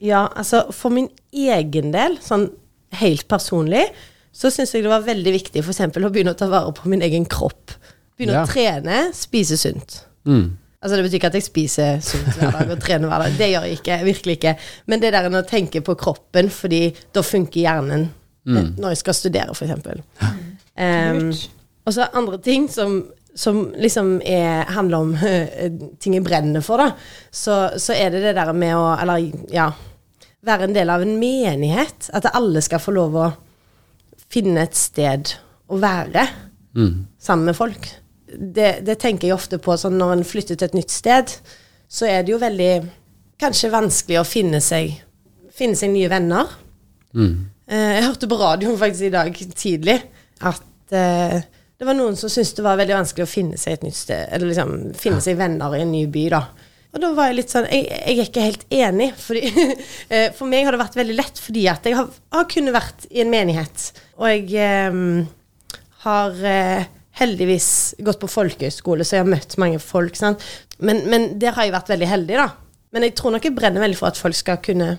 Ja, 0.00 0.28
altså 0.28 0.64
for 0.74 0.94
min 0.94 1.10
egen 1.30 1.90
del, 1.94 2.16
sånn 2.24 2.48
helt 3.00 3.26
personlig, 3.30 3.88
så 4.32 4.50
syns 4.52 4.74
jeg 4.74 4.84
det 4.84 4.92
var 4.92 5.04
veldig 5.06 5.32
viktig 5.34 5.62
f.eks. 5.64 5.82
å 5.88 6.10
begynne 6.12 6.34
å 6.34 6.38
ta 6.38 6.48
vare 6.50 6.72
på 6.76 6.88
min 6.90 7.02
egen 7.02 7.26
kropp. 7.28 7.74
Begynne 8.16 8.40
Ja. 8.40 8.44
å 8.44 8.50
trene, 8.50 9.10
spise 9.16 9.56
sunt. 9.58 10.04
Mm. 10.24 10.56
Altså 10.80 10.96
Det 10.96 11.04
betyr 11.04 11.18
ikke 11.18 11.28
at 11.28 11.36
jeg 11.36 11.44
spiser 11.44 12.00
sunt 12.00 12.36
hver 12.38 12.54
dag 12.56 12.70
og 12.72 12.80
trener 12.80 13.10
hver 13.10 13.24
dag. 13.26 13.36
Det 13.36 13.48
gjør 13.50 13.66
jeg 13.68 13.78
ikke. 13.80 13.96
Virkelig 14.06 14.36
ikke. 14.38 14.54
Men 14.86 15.02
det 15.02 15.12
der 15.12 15.28
å 15.28 15.42
tenke 15.44 15.82
på 15.84 15.96
kroppen, 16.00 16.48
fordi 16.48 16.94
da 17.12 17.22
funker 17.26 17.60
hjernen 17.60 18.06
mm. 18.48 18.76
når 18.80 18.94
jeg 18.94 19.00
skal 19.02 19.18
studere, 19.18 19.52
f.eks. 19.52 20.04
Um, 20.80 21.32
og 21.84 21.92
så 21.92 22.06
andre 22.16 22.38
ting 22.40 22.68
som, 22.72 23.02
som 23.36 23.66
liksom 23.76 24.22
er, 24.24 24.64
handler 24.72 25.04
om 25.04 25.12
eh, 25.26 25.68
ting 26.00 26.16
jeg 26.16 26.24
brenner 26.24 26.64
for, 26.64 26.80
da. 26.80 26.94
Så, 27.28 27.60
så 27.76 27.92
er 27.92 28.14
det 28.14 28.24
det 28.24 28.34
der 28.38 28.52
med 28.56 28.76
å 28.78 28.94
Eller 28.96 29.30
ja 29.52 29.70
Være 30.40 30.64
en 30.64 30.72
del 30.72 30.88
av 30.88 31.02
en 31.04 31.18
menighet. 31.20 32.06
At 32.16 32.30
alle 32.32 32.62
skal 32.64 32.80
få 32.80 32.94
lov 32.96 33.16
å 33.20 33.26
finne 34.30 34.64
et 34.66 34.78
sted 34.78 35.34
å 35.70 35.78
være 35.80 36.26
sammen 37.18 37.50
med 37.50 37.56
folk. 37.58 37.88
Det, 38.30 38.80
det 38.86 38.98
tenker 39.02 39.28
jeg 39.28 39.34
ofte 39.34 39.58
på 39.58 39.74
sånn 39.76 39.98
når 39.98 40.12
en 40.14 40.24
flytter 40.26 40.58
til 40.58 40.68
et 40.70 40.76
nytt 40.78 40.92
sted, 40.94 41.32
så 41.90 42.06
er 42.06 42.22
det 42.22 42.30
jo 42.34 42.38
veldig 42.42 42.72
kanskje 43.40 43.72
vanskelig 43.72 44.20
å 44.20 44.26
finne 44.28 44.60
seg, 44.62 44.92
finne 45.50 45.78
seg 45.78 45.90
nye 45.90 46.10
venner. 46.12 46.52
Eh, 47.66 47.94
jeg 47.96 48.06
hørte 48.06 48.28
på 48.30 48.38
radioen 48.38 48.78
faktisk 48.78 49.08
i 49.08 49.14
dag 49.14 49.40
tidlig 49.58 49.96
at 50.46 50.94
eh, 50.94 51.40
det 51.80 51.88
var 51.88 51.96
noen 51.96 52.16
som 52.18 52.30
syntes 52.30 52.54
det 52.58 52.64
var 52.66 52.78
veldig 52.78 52.98
vanskelig 52.98 53.24
å 53.24 53.30
finne 53.30 53.58
seg 53.58 53.78
et 53.78 53.86
nytt 53.86 53.96
sted, 53.96 54.26
eller 54.30 54.50
liksom 54.50 54.74
finne 55.00 55.22
seg 55.24 55.38
venner 55.40 55.74
i 55.74 55.82
en 55.82 55.94
ny 55.94 56.04
by, 56.12 56.26
da. 56.34 56.42
Og 56.90 57.02
da 57.02 57.10
var 57.14 57.28
jeg 57.30 57.36
litt 57.38 57.52
sånn 57.52 57.68
Jeg, 57.70 57.84
jeg 57.86 58.16
er 58.16 58.28
ikke 58.28 58.46
helt 58.46 58.64
enig. 58.74 59.10
Fordi, 59.18 59.42
eh, 60.14 60.30
for 60.36 60.50
meg 60.50 60.66
har 60.66 60.74
det 60.74 60.82
vært 60.82 60.98
veldig 60.98 61.18
lett 61.18 61.42
fordi 61.42 61.66
at 61.70 61.86
jeg 61.86 61.98
har, 61.98 62.08
har 62.34 62.48
kunnet 62.50 62.76
vært 62.76 63.06
i 63.10 63.22
en 63.24 63.30
menighet. 63.32 63.90
Og 64.20 64.26
jeg 64.30 64.90
um, 64.90 65.22
har 66.04 66.40
uh, 66.42 66.88
heldigvis 67.20 67.70
gått 68.04 68.20
på 68.22 68.30
folkehøyskole, 68.30 69.04
så 69.06 69.18
jeg 69.18 69.24
har 69.24 69.30
møtt 69.30 69.56
mange 69.60 69.80
folk. 69.82 70.18
Sant? 70.18 70.42
Men, 70.80 71.04
men 71.12 71.30
der 71.40 71.56
har 71.56 71.68
jeg 71.68 71.76
vært 71.76 71.92
veldig 71.92 72.10
heldig, 72.10 72.40
da. 72.40 72.48
Men 72.90 73.06
jeg 73.06 73.14
tror 73.18 73.36
nok 73.36 73.46
jeg 73.46 73.54
brenner 73.54 73.84
veldig 73.84 73.98
for 73.98 74.10
at 74.10 74.18
folk 74.18 74.36
skal 74.38 74.58
kunne 74.64 74.94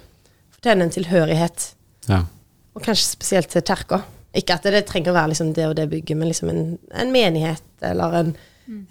fortjene 0.56 0.88
en 0.88 0.94
tilhørighet. 0.94 1.68
Ja. 2.08 2.24
Og 2.72 2.86
kanskje 2.86 3.10
spesielt 3.10 3.52
til 3.52 3.66
kirka. 3.68 4.04
Ikke 4.38 4.56
at 4.56 4.68
det 4.72 4.86
trenger 4.88 5.12
å 5.12 5.18
være 5.18 5.34
liksom 5.34 5.52
det 5.58 5.68
og 5.68 5.76
det 5.76 5.90
bygget, 5.92 6.16
men 6.16 6.30
liksom 6.32 6.52
en, 6.54 6.62
en 6.96 7.12
menighet 7.12 7.84
eller 7.84 8.16
en 8.22 8.30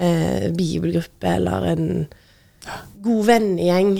eh, 0.05 0.51
bibelgruppe 0.53 1.31
eller 1.39 1.71
en 1.71 1.87
god 3.03 3.27
vennegjeng. 3.29 3.93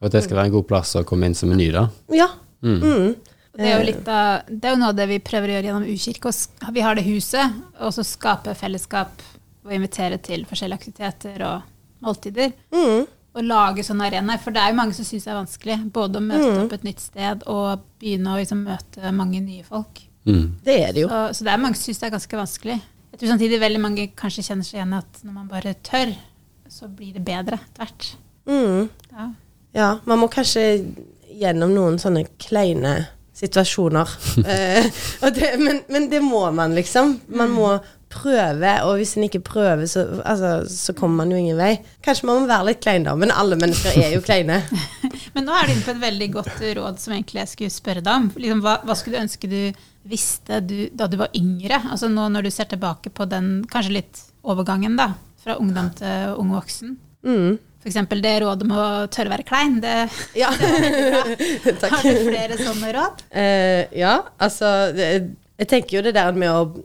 Og 0.00 0.08
at 0.08 0.16
det 0.16 0.24
skal 0.26 0.38
være 0.40 0.50
en 0.50 0.56
god 0.58 0.66
plass 0.68 0.96
å 0.98 1.04
komme 1.08 1.30
inn 1.30 1.36
som 1.38 1.52
en 1.54 1.60
ny, 1.60 1.70
da. 1.74 1.86
Ja. 2.12 2.28
Mm. 2.64 2.80
Mm. 2.80 3.34
Det 3.54 3.66
er, 3.68 3.76
jo 3.78 3.86
litt 3.86 4.08
av, 4.10 4.48
det 4.50 4.66
er 4.66 4.74
jo 4.74 4.78
noe 4.80 4.90
av 4.90 4.96
det 4.98 5.04
vi 5.12 5.20
prøver 5.22 5.50
å 5.50 5.54
gjøre 5.54 5.68
gjennom 5.68 5.84
U-kirke. 5.86 6.32
Vi 6.74 6.82
har 6.82 6.98
det 6.98 7.04
huset, 7.06 7.58
og 7.78 7.92
så 7.94 8.04
skape 8.06 8.54
fellesskap 8.58 9.22
og 9.64 9.74
invitere 9.76 10.18
til 10.22 10.42
forskjellige 10.48 10.80
aktiviteter 10.80 11.44
og 11.46 11.68
måltider. 12.04 12.50
Mm. 12.74 13.04
Og 13.34 13.46
lage 13.46 13.84
sånne 13.86 14.08
arenaer. 14.08 14.42
For 14.42 14.54
det 14.54 14.62
er 14.62 14.72
jo 14.72 14.78
mange 14.78 14.96
som 14.96 15.06
syns 15.06 15.26
det 15.26 15.32
er 15.32 15.38
vanskelig. 15.38 15.78
Både 15.94 16.18
å 16.18 16.24
møte 16.26 16.50
opp 16.64 16.74
et 16.76 16.84
nytt 16.86 17.02
sted 17.02 17.46
og 17.50 17.86
begynne 18.02 18.34
å 18.34 18.40
liksom 18.42 18.66
møte 18.66 19.14
mange 19.14 19.40
nye 19.42 19.64
folk. 19.66 20.02
Mm. 20.26 20.44
Det 20.64 20.76
er 20.88 20.92
det 20.94 21.06
jo. 21.06 21.08
Så, 21.10 21.22
så 21.38 21.46
det 21.46 21.54
er 21.54 21.62
mange 21.62 21.78
som 21.78 21.88
syns 21.88 22.02
det 22.02 22.08
er 22.10 22.14
ganske 22.18 22.42
vanskelig. 22.42 22.78
Jeg 23.14 23.20
tror 23.20 23.34
samtidig 23.36 23.62
veldig 23.62 23.80
mange 23.82 24.08
kanskje 24.18 24.42
kjenner 24.48 24.66
seg 24.66 24.80
igjen 24.80 24.94
i 24.96 24.98
at 24.98 25.18
når 25.22 25.34
man 25.36 25.50
bare 25.50 25.76
tør, 25.86 26.10
så 26.68 26.88
blir 26.88 27.14
det 27.16 27.24
bedre 27.24 27.58
etter 27.60 27.84
hvert. 27.84 28.10
Mm. 28.48 28.88
Ja. 29.10 29.32
Ja, 29.74 29.90
man 30.06 30.20
må 30.22 30.30
kanskje 30.30 30.62
gjennom 31.34 31.74
noen 31.74 31.98
sånne 31.98 32.26
kleine 32.38 32.94
situasjoner. 33.34 34.10
eh, 34.46 34.86
og 35.24 35.34
det, 35.34 35.54
men, 35.58 35.82
men 35.90 36.08
det 36.12 36.22
må 36.22 36.46
man, 36.54 36.76
liksom. 36.76 37.18
Man 37.34 37.54
må 37.54 37.74
prøve, 38.14 38.70
og 38.86 39.00
hvis 39.00 39.16
en 39.18 39.26
ikke 39.26 39.42
prøver, 39.42 39.88
så, 39.90 40.04
altså, 40.22 40.52
så 40.70 40.94
kommer 40.94 41.24
man 41.24 41.32
jo 41.34 41.40
ingen 41.40 41.58
vei. 41.58 41.72
Kanskje 42.04 42.28
man 42.28 42.42
må 42.42 42.50
være 42.50 42.68
litt 42.70 42.84
klein, 42.84 43.06
da, 43.08 43.16
men 43.18 43.34
alle 43.34 43.58
mennesker 43.58 43.98
er 44.04 44.14
jo 44.14 44.22
kleine. 44.24 44.60
Men 45.34 45.48
nå 45.48 45.54
er 45.56 45.66
du 45.66 45.72
inne 45.72 45.82
på 45.82 45.90
et 45.90 45.98
veldig 45.98 46.26
godt 46.30 46.60
råd 46.78 47.00
som 47.02 47.12
egentlig 47.16 47.40
jeg 47.40 47.50
skulle 47.50 47.74
spørre 47.74 48.02
deg 48.06 48.20
om. 48.20 48.28
Liksom, 48.38 48.60
hva, 48.62 48.76
hva 48.86 48.94
skulle 48.94 49.18
du 49.18 49.24
ønske 49.24 49.48
du 49.50 49.58
visste 50.06 50.60
du, 50.62 50.76
da 50.94 51.08
du 51.10 51.16
var 51.18 51.34
yngre? 51.34 51.80
Altså 51.90 52.06
nå 52.12 52.28
når 52.30 52.46
du 52.46 52.50
ser 52.54 52.68
tilbake 52.70 53.10
på 53.10 53.26
den 53.26 53.48
kanskje 53.70 53.96
litt 53.96 54.20
overgangen 54.46 54.94
da, 55.00 55.08
fra 55.44 55.58
ungdom 55.60 55.92
til 55.98 56.34
ung 56.40 56.54
voksen. 56.56 56.96
Mm. 57.24 57.56
For 57.84 57.92
eksempel 57.92 58.22
det 58.24 58.38
rådet 58.40 58.64
med 58.64 58.80
å 58.80 59.06
tørre 59.12 59.28
å 59.28 59.34
være 59.34 59.44
klein. 59.44 59.76
Det, 59.82 59.94
Ja. 60.40 60.48
Takk. 61.82 61.90
har 61.92 62.04
du 62.06 62.22
flere 62.24 62.56
sånne 62.56 62.92
råd? 62.96 63.24
Uh, 63.28 63.82
ja, 63.92 64.14
altså 64.40 64.70
det, 64.96 65.08
Jeg 65.60 65.68
tenker 65.70 65.98
jo 65.98 66.04
det 66.06 66.14
der 66.16 66.32
med 66.32 66.48
å 66.48 66.84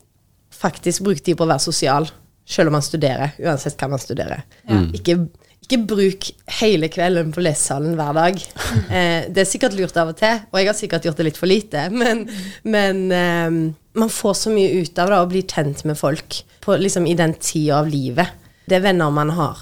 faktisk 0.59 1.05
bruke 1.07 1.23
tid 1.23 1.37
på 1.39 1.45
å 1.45 1.53
være 1.53 1.63
sosial, 1.63 2.09
selv 2.43 2.67
om 2.67 2.75
man 2.75 2.83
studerer, 2.83 3.31
uansett 3.39 3.79
hva 3.79 3.87
man 3.93 4.01
studerer. 4.01 4.43
Ja. 4.67 4.81
Ikke, 4.97 5.15
ikke 5.63 5.79
bruk 5.87 6.27
hele 6.59 6.89
kvelden 6.91 7.31
på 7.31 7.45
lesesalen 7.45 7.95
hver 7.95 8.19
dag. 8.19 8.43
Uh, 8.91 9.23
det 9.31 9.45
er 9.45 9.47
sikkert 9.47 9.79
lurt 9.79 9.95
av 10.03 10.11
og 10.11 10.19
til, 10.19 10.43
og 10.51 10.59
jeg 10.59 10.71
har 10.73 10.79
sikkert 10.81 11.07
gjort 11.07 11.23
det 11.23 11.29
litt 11.29 11.39
for 11.39 11.47
lite, 11.47 11.87
men, 11.95 12.25
men 12.67 13.01
uh, 13.07 13.71
man 14.03 14.11
får 14.11 14.35
så 14.41 14.51
mye 14.51 14.83
ut 14.83 14.99
av 14.99 15.15
det 15.15 15.23
å 15.23 15.31
bli 15.31 15.47
kjent 15.47 15.87
med 15.87 15.95
folk 15.99 16.41
på, 16.59 16.75
liksom, 16.75 17.07
i 17.07 17.15
den 17.15 17.39
tida 17.39 17.79
av 17.79 17.87
livet. 17.87 18.35
Det 18.69 18.77
er 18.77 18.85
venner 18.85 19.11
man 19.13 19.33
har. 19.33 19.59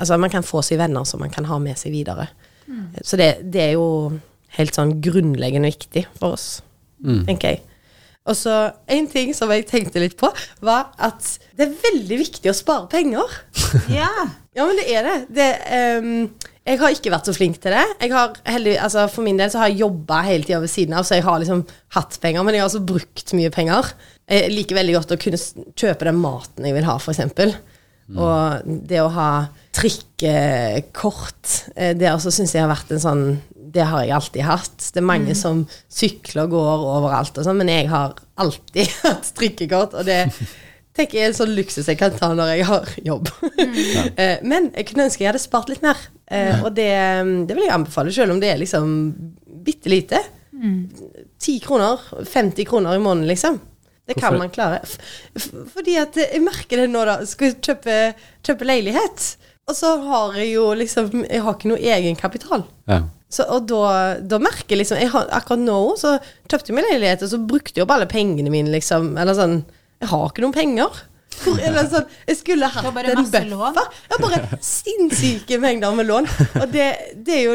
Altså, 0.00 0.16
man 0.20 0.32
kan 0.32 0.46
få 0.46 0.62
seg 0.66 0.80
venner 0.80 1.06
som 1.08 1.22
man 1.22 1.32
kan 1.32 1.46
ha 1.48 1.58
med 1.62 1.78
seg 1.78 1.94
videre. 1.94 2.28
Så 3.02 3.18
det, 3.18 3.32
det 3.50 3.62
er 3.64 3.72
jo 3.74 3.88
helt 4.56 4.76
sånn 4.76 4.96
grunnleggende 5.02 5.70
viktig 5.70 6.04
for 6.18 6.36
oss, 6.36 6.46
tenker 7.26 7.54
jeg. 7.54 7.64
Og 8.28 8.36
så 8.36 8.54
en 8.92 9.08
ting 9.10 9.32
som 9.34 9.50
jeg 9.50 9.66
tenkte 9.68 10.02
litt 10.02 10.16
på, 10.20 10.28
var 10.62 10.92
at 11.00 11.24
det 11.56 11.66
er 11.66 11.78
veldig 11.82 12.18
viktig 12.20 12.52
å 12.52 12.56
spare 12.56 12.90
penger. 12.92 13.40
Ja. 14.00 14.10
Ja, 14.50 14.64
men 14.66 14.80
det 14.80 14.86
er 14.90 15.06
det. 15.06 15.18
det 15.30 15.50
um, 16.02 16.24
jeg 16.66 16.80
har 16.80 16.92
ikke 16.92 17.12
vært 17.14 17.28
så 17.30 17.34
flink 17.36 17.60
til 17.62 17.70
det. 17.70 17.84
Jeg 18.02 18.10
har 18.10 18.34
heldig, 18.50 18.72
altså 18.82 19.04
For 19.10 19.22
min 19.22 19.38
del 19.38 19.52
så 19.52 19.60
har 19.62 19.70
jeg 19.70 19.84
jobba 19.84 20.24
hele 20.26 20.42
tida 20.42 20.58
ved 20.62 20.72
siden 20.72 20.96
av, 20.98 21.06
så 21.06 21.20
jeg 21.20 21.24
har 21.26 21.38
liksom 21.38 21.62
hatt 21.94 22.18
penger, 22.22 22.42
men 22.44 22.56
jeg 22.56 22.64
har 22.64 22.70
også 22.70 22.82
brukt 22.88 23.32
mye 23.38 23.52
penger. 23.54 23.92
Jeg 24.30 24.50
liker 24.52 24.78
veldig 24.80 24.96
godt 24.98 25.14
å 25.14 25.20
kunne 25.22 25.40
kjøpe 25.78 26.08
den 26.10 26.18
maten 26.18 26.66
jeg 26.66 26.76
vil 26.76 26.88
ha, 26.90 26.98
f.eks. 26.98 27.22
Og 28.16 28.70
det 28.90 28.98
å 29.02 29.10
ha 29.14 29.30
trikkekort, 29.76 31.50
eh, 31.76 31.92
det 31.96 32.10
også 32.10 32.32
syns 32.34 32.54
jeg 32.56 32.64
har 32.64 32.72
vært 32.72 32.90
en 32.94 33.02
sånn 33.02 33.24
Det 33.70 33.84
har 33.86 34.02
jeg 34.02 34.16
alltid 34.16 34.42
hatt. 34.42 34.88
Det 34.90 34.98
er 34.98 35.06
mange 35.06 35.34
som 35.38 35.60
sykler 35.86 36.48
og 36.48 36.56
går 36.56 36.86
overalt 36.96 37.36
og 37.38 37.44
sånn, 37.46 37.60
men 37.60 37.68
jeg 37.70 37.86
har 37.92 38.16
alltid 38.42 38.88
hatt 39.04 39.30
trikkekort, 39.38 39.94
og 39.94 40.08
det 40.08 40.24
tenker 40.96 41.20
jeg 41.20 41.28
er 41.28 41.30
en 41.30 41.36
sånn 41.38 41.54
luksus 41.54 41.86
jeg 41.86 42.00
kan 42.00 42.10
ta 42.18 42.32
når 42.34 42.50
jeg 42.56 42.66
har 42.66 42.90
jobb. 43.06 43.30
Eh, 44.20 44.40
Men 44.42 44.72
jeg 44.74 44.88
kunne 44.88 45.06
ønske 45.06 45.22
jeg 45.22 45.30
hadde 45.30 45.42
spart 45.42 45.70
litt 45.70 45.84
mer, 45.86 45.96
Eh, 46.30 46.60
og 46.62 46.70
det, 46.76 46.86
det 47.48 47.56
vil 47.56 47.64
jeg 47.66 47.74
anbefale, 47.74 48.12
selv 48.14 48.30
om 48.30 48.38
det 48.38 48.52
er 48.52 48.60
liksom 48.60 48.90
bitte 49.66 49.90
lite. 49.90 50.20
10 51.42 51.56
kroner, 51.64 51.98
50 52.22 52.68
kroner 52.68 52.94
i 52.94 53.00
måneden, 53.02 53.26
liksom. 53.26 53.56
Det 54.10 54.16
kan 54.18 54.34
Hvorfor? 54.34 54.42
man 54.42 54.50
klare. 54.50 54.80
Fordi 55.74 55.94
at 56.00 56.18
jeg 56.18 56.42
merker 56.42 56.82
det 56.82 56.88
nå, 56.90 57.04
da. 57.06 57.20
Skal 57.28 57.52
jeg 57.52 57.60
kjøpe, 57.62 57.96
kjøpe 58.46 58.66
leilighet. 58.66 59.28
Og 59.70 59.76
så 59.78 59.92
har 60.02 60.34
jeg 60.40 60.48
jo 60.56 60.64
liksom 60.74 61.10
Jeg 61.28 61.42
har 61.44 61.54
ikke 61.54 61.70
noe 61.70 61.78
egenkapital. 61.78 62.64
Ja. 62.90 63.04
Så, 63.30 63.46
og 63.46 63.68
da, 63.70 63.82
da 64.26 64.40
merker 64.42 64.74
jeg 64.74 64.80
liksom 64.80 64.98
jeg 64.98 65.12
har, 65.12 65.28
Akkurat 65.36 65.62
nå 65.62 65.76
så 66.00 66.16
kjøpte 66.50 66.72
jeg 66.72 66.78
meg 66.80 66.88
leilighet, 66.88 67.22
og 67.22 67.30
så 67.30 67.38
brukte 67.38 67.78
jeg 67.78 67.86
opp 67.86 67.94
alle 67.94 68.08
pengene 68.10 68.50
mine, 68.50 68.72
liksom. 68.74 69.12
Eller 69.20 69.38
sånn 69.38 69.60
Jeg 70.02 70.10
har 70.10 70.26
ikke 70.26 70.42
noen 70.42 70.56
penger. 70.56 70.98
Hvor, 71.40 71.60
eller 71.62 71.86
sånn, 71.88 72.10
jeg 72.26 72.40
skulle 72.40 72.68
hatt 72.74 72.88
en 72.90 73.22
buffer. 73.22 73.46
Jeg 73.46 74.16
har 74.16 74.24
bare 74.24 74.58
sinnssyke 74.64 75.60
mengder 75.62 75.94
med 75.96 76.10
lån. 76.10 76.26
Og 76.60 76.66
det, 76.74 76.88
det 77.14 77.36
er 77.38 77.46
jo 77.46 77.54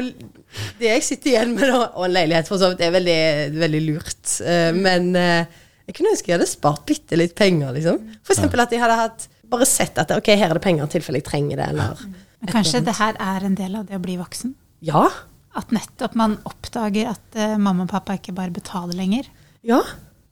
det 0.80 0.88
jeg 0.88 1.04
sitter 1.06 1.34
igjen 1.34 1.54
med 1.58 1.68
da. 1.70 1.82
Og 1.94 2.08
en 2.08 2.16
leilighet, 2.16 2.50
for 2.50 2.62
så 2.62 2.72
vidt, 2.72 2.82
er 2.88 2.96
veldig, 2.96 3.20
veldig 3.60 3.84
lurt. 3.90 4.24
Eh, 4.42 4.72
men 4.78 5.12
eh, 5.20 5.62
jeg 5.86 5.96
kunne 5.98 6.12
ønske 6.16 6.32
jeg 6.32 6.40
hadde 6.40 6.50
spart 6.50 6.84
bitte 6.90 7.18
litt 7.20 7.36
penger, 7.38 7.72
liksom. 7.76 8.00
Eksempel 8.26 8.64
at 8.64 8.74
jeg 8.74 8.82
hadde 8.82 8.98
hatt 9.00 9.28
bare 9.52 9.68
sett 9.70 9.98
at 10.02 10.12
ok, 10.16 10.32
her 10.34 10.50
er 10.50 10.58
det 10.58 10.64
penger 10.66 10.88
i 10.88 10.94
tilfelle 10.96 11.22
jeg 11.22 11.28
trenger 11.28 11.62
det, 11.62 11.68
eller 11.76 12.06
Men 12.42 12.52
kanskje 12.52 12.82
det 12.86 12.96
her 12.98 13.18
er 13.22 13.46
en 13.46 13.58
del 13.58 13.76
av 13.78 13.86
det 13.90 13.98
å 13.98 14.02
bli 14.02 14.18
voksen? 14.18 14.56
Ja. 14.86 15.08
At 15.56 15.72
nettopp 15.72 16.16
man 16.20 16.40
oppdager 16.46 17.12
at 17.14 17.38
uh, 17.38 17.58
mamma 17.62 17.86
og 17.86 17.92
pappa 17.94 18.18
ikke 18.18 18.34
bare 18.36 18.54
betaler 18.54 18.98
lenger. 18.98 19.30
Ja. 19.66 19.82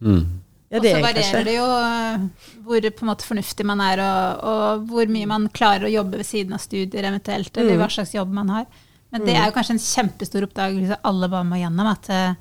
Mm. 0.03 0.41
ja 0.73 0.81
og 0.81 0.87
så 0.87 0.95
er 0.97 1.05
varierer 1.05 1.21
kanskje 1.21 1.43
det 1.47 1.53
jo 1.55 1.67
eh, 1.69 2.25
hvor 2.65 2.87
på 2.89 3.05
en 3.05 3.11
måte 3.13 3.27
fornuftig 3.29 3.65
man 3.69 3.81
er, 3.85 4.01
og, 4.03 4.43
og 4.49 4.89
hvor 4.89 5.13
mye 5.13 5.29
man 5.29 5.47
klarer 5.53 5.87
å 5.87 5.93
jobbe 5.93 6.19
ved 6.19 6.27
siden 6.27 6.57
av 6.57 6.61
studier 6.65 7.05
eventuelt, 7.07 7.53
eller 7.55 7.77
Mm. 7.77 7.83
hva 7.85 7.89
slags 7.93 8.13
jobb 8.17 8.33
man 8.33 8.49
har. 8.49 8.65
Men 9.13 9.27
det 9.27 9.35
er 9.37 9.45
jo 9.45 9.53
kanskje 9.53 9.75
en 9.77 9.83
kjempestor 9.85 10.47
oppdagelse 10.47 10.97
alle 11.05 11.29
bare 11.29 11.45
må 11.45 11.61
gjennom, 11.61 11.89
at 11.93 12.09
eh, 12.09 12.39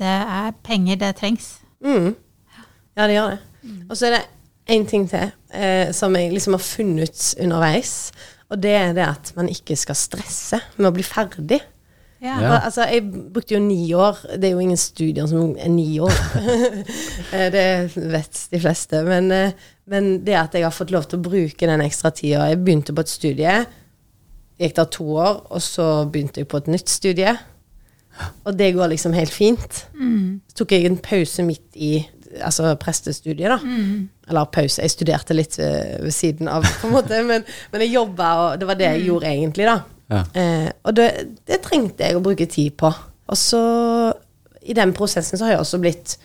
det 0.00 0.16
er 0.40 0.54
penger, 0.64 0.96
det 0.96 1.16
trengs. 1.20 1.58
Mm. 1.84 2.14
Ja, 2.96 3.06
det 3.08 3.16
gjør 3.16 3.34
det. 3.34 3.40
Og 3.88 3.96
så 3.96 4.08
er 4.08 4.16
det 4.16 4.22
én 4.72 4.86
ting 4.88 5.08
til 5.10 5.30
eh, 5.54 5.90
som 5.94 6.14
jeg 6.16 6.32
liksom 6.32 6.56
har 6.56 6.64
funnet 6.64 7.34
underveis. 7.42 8.12
Og 8.52 8.60
det 8.62 8.72
er 8.76 8.96
det 8.96 9.06
at 9.06 9.32
man 9.36 9.48
ikke 9.48 9.76
skal 9.80 9.96
stresse 9.96 10.60
med 10.76 10.90
å 10.90 10.94
bli 10.94 11.04
ferdig. 11.06 11.60
Ja. 12.22 12.36
Ja. 12.38 12.58
Altså, 12.60 12.84
jeg 12.86 13.02
brukte 13.34 13.56
jo 13.56 13.60
ni 13.64 13.80
år. 13.98 14.20
Det 14.36 14.46
er 14.50 14.54
jo 14.54 14.62
ingen 14.62 14.78
studier 14.78 15.26
som 15.26 15.56
er 15.58 15.72
ni 15.72 15.98
år. 16.00 16.14
Eh, 17.32 17.48
det 17.48 17.96
vet 17.96 18.38
de 18.52 18.58
fleste. 18.60 18.98
Men, 19.06 19.30
eh, 19.32 19.54
men 19.88 20.18
det 20.24 20.34
at 20.36 20.54
jeg 20.54 20.66
har 20.66 20.74
fått 20.74 20.90
lov 20.92 21.06
til 21.08 21.16
å 21.16 21.24
bruke 21.24 21.68
den 21.68 21.80
ekstra 21.80 22.10
tida 22.12 22.50
Jeg 22.50 22.58
begynte 22.60 22.92
på 22.92 23.00
et 23.00 23.08
studie, 23.08 23.54
gikk 24.60 24.74
der 24.76 24.90
to 24.92 25.06
år, 25.16 25.38
og 25.48 25.62
så 25.64 25.86
begynte 26.04 26.42
jeg 26.42 26.50
på 26.52 26.60
et 26.60 26.68
nytt 26.74 26.92
studie. 26.92 27.32
Og 28.44 28.56
det 28.58 28.72
går 28.76 28.92
liksom 28.92 29.14
helt 29.16 29.32
fint. 29.32 29.84
Så 30.50 30.62
tok 30.62 30.74
jeg 30.76 30.88
en 30.88 30.98
pause 31.02 31.44
midt 31.46 31.78
i 31.80 31.94
altså 32.40 32.74
prestestudiet, 32.80 33.50
da. 33.52 33.58
Eller 34.30 34.50
pause, 34.52 34.82
jeg 34.82 34.92
studerte 34.94 35.36
litt 35.36 35.58
ved, 35.58 36.02
ved 36.06 36.14
siden 36.14 36.48
av, 36.48 36.64
på 36.80 36.88
en 36.88 36.94
måte, 36.94 37.22
men, 37.30 37.44
men 37.72 37.84
jeg 37.84 37.94
jobba, 37.96 38.32
og 38.42 38.60
det 38.60 38.68
var 38.68 38.78
det 38.80 38.90
jeg 38.90 39.06
gjorde 39.08 39.32
egentlig, 39.32 39.68
da. 39.68 39.78
Ja. 40.12 40.22
Eh, 40.36 40.68
og 40.84 40.96
det, 40.98 41.08
det 41.48 41.62
trengte 41.64 42.08
jeg 42.08 42.18
å 42.18 42.24
bruke 42.24 42.48
tid 42.50 42.76
på. 42.80 42.90
Og 43.32 43.38
så, 43.38 43.62
i 44.62 44.76
den 44.76 44.92
prosessen, 44.96 45.40
så 45.40 45.48
har 45.48 45.56
jeg 45.56 45.64
også 45.64 45.80
blitt 45.82 46.16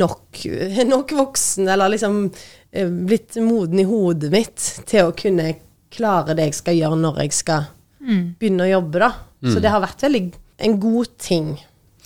nok, 0.00 0.44
nok 0.94 1.16
voksen, 1.18 1.68
eller 1.68 1.92
liksom 1.94 2.22
eh, 2.28 2.88
blitt 2.88 3.40
moden 3.44 3.82
i 3.82 3.88
hodet 3.88 4.32
mitt 4.32 4.70
til 4.90 5.08
å 5.08 5.16
kunne 5.16 5.54
klare 5.90 6.36
det 6.38 6.50
jeg 6.50 6.60
skal 6.60 6.76
gjøre 6.78 7.00
når 7.00 7.24
jeg 7.24 7.34
skal 7.34 7.70
begynne 8.00 8.64
å 8.64 8.74
jobbe, 8.78 9.02
da. 9.02 9.10
Så 9.40 9.60
det 9.60 9.70
har 9.72 9.80
vært 9.82 10.02
veldig 10.04 10.20
en 10.60 10.78
god 10.80 11.10
ting 11.18 11.52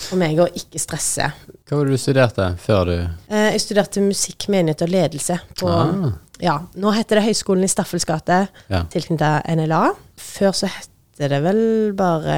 for 0.04 0.18
meg 0.18 0.38
å 0.42 0.49
ikke 0.50 0.80
stresse. 0.82 1.28
Hva 1.68 1.76
var 1.78 1.84
det 1.87 1.94
du 1.94 2.00
studerte 2.02 2.49
før 2.58 2.84
du 2.90 2.94
Eh, 3.30 3.52
jeg 3.54 3.61
studerte 3.62 4.02
musikk, 4.02 4.49
menighet 4.52 4.82
og 4.82 4.90
ledelse 4.90 5.38
på 5.58 5.68
Ah. 5.70 6.12
Ja, 6.42 6.56
nå 6.75 6.90
heter 6.96 7.20
det 7.20 7.28
Høgskolen 7.28 7.62
i 7.64 7.68
Staffels 7.70 8.04
gate, 8.04 8.49
Ja. 8.68 8.82
tilknyttet 8.90 9.46
NLA. 9.54 9.92
Før 10.18 10.50
så 10.52 10.66
hette 10.66 11.28
det 11.30 11.42
vel 11.42 11.92
bare 11.94 12.34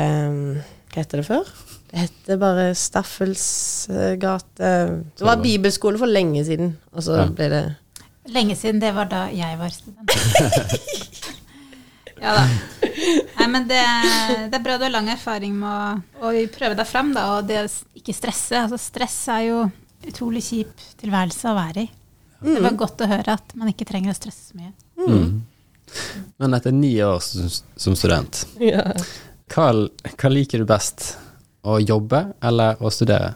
Hva 0.92 1.00
heter 1.00 1.22
det 1.22 1.26
før? 1.26 1.44
Det 1.90 1.98
hette 2.02 2.36
bare 2.38 2.74
Staffels 2.74 3.88
eh, 3.88 4.16
gate 4.20 4.58
Det 5.16 5.24
var 5.24 5.36
bibelskole 5.40 5.98
for 5.98 6.06
lenge 6.06 6.44
siden, 6.44 6.76
og 6.92 7.02
så 7.02 7.16
Ja. 7.22 7.26
ble 7.26 7.48
det 7.48 7.64
Lenge 8.28 8.56
siden, 8.56 8.80
det 8.80 8.92
var 8.94 9.04
da 9.06 9.28
jeg 9.30 9.56
var 9.58 9.68
student. 9.70 10.10
ja 12.26 12.34
da. 12.36 12.44
Nei, 13.36 13.48
men 13.52 13.66
det, 13.68 13.82
det 14.50 14.58
er 14.58 14.64
bra 14.64 14.76
du 14.78 14.86
har 14.86 14.94
lang 14.94 15.10
erfaring 15.12 15.54
med 15.60 16.02
å, 16.18 16.30
å 16.30 16.32
prøve 16.52 16.76
deg 16.78 16.88
fram, 16.88 17.12
da, 17.14 17.26
og 17.36 17.48
det 17.48 17.60
å 17.62 17.66
ikke 17.98 18.14
stresse. 18.16 18.58
Altså, 18.64 18.80
stress 18.80 19.18
er 19.34 19.44
jo 19.48 19.60
utrolig 20.06 20.42
kjip 20.46 20.86
tilværelse 21.00 21.50
å 21.50 21.56
være 21.56 21.84
i. 21.86 21.90
Det 22.46 22.60
var 22.62 22.76
godt 22.78 23.02
å 23.02 23.08
høre 23.10 23.36
at 23.38 23.54
man 23.58 23.70
ikke 23.70 23.86
trenger 23.88 24.12
å 24.12 24.16
stresse 24.16 24.50
så 24.50 24.58
mye. 24.58 24.72
Mm. 25.00 25.44
Men 26.42 26.56
etter 26.58 26.74
ni 26.74 26.92
år 27.04 27.20
som, 27.24 27.48
som 27.78 27.96
student, 27.98 28.42
ja. 28.60 28.84
hva, 29.54 29.70
hva 30.12 30.32
liker 30.32 30.62
du 30.62 30.68
best? 30.68 31.14
Å 31.66 31.80
jobbe 31.82 32.20
eller 32.46 32.78
å 32.78 32.90
studere? 32.94 33.32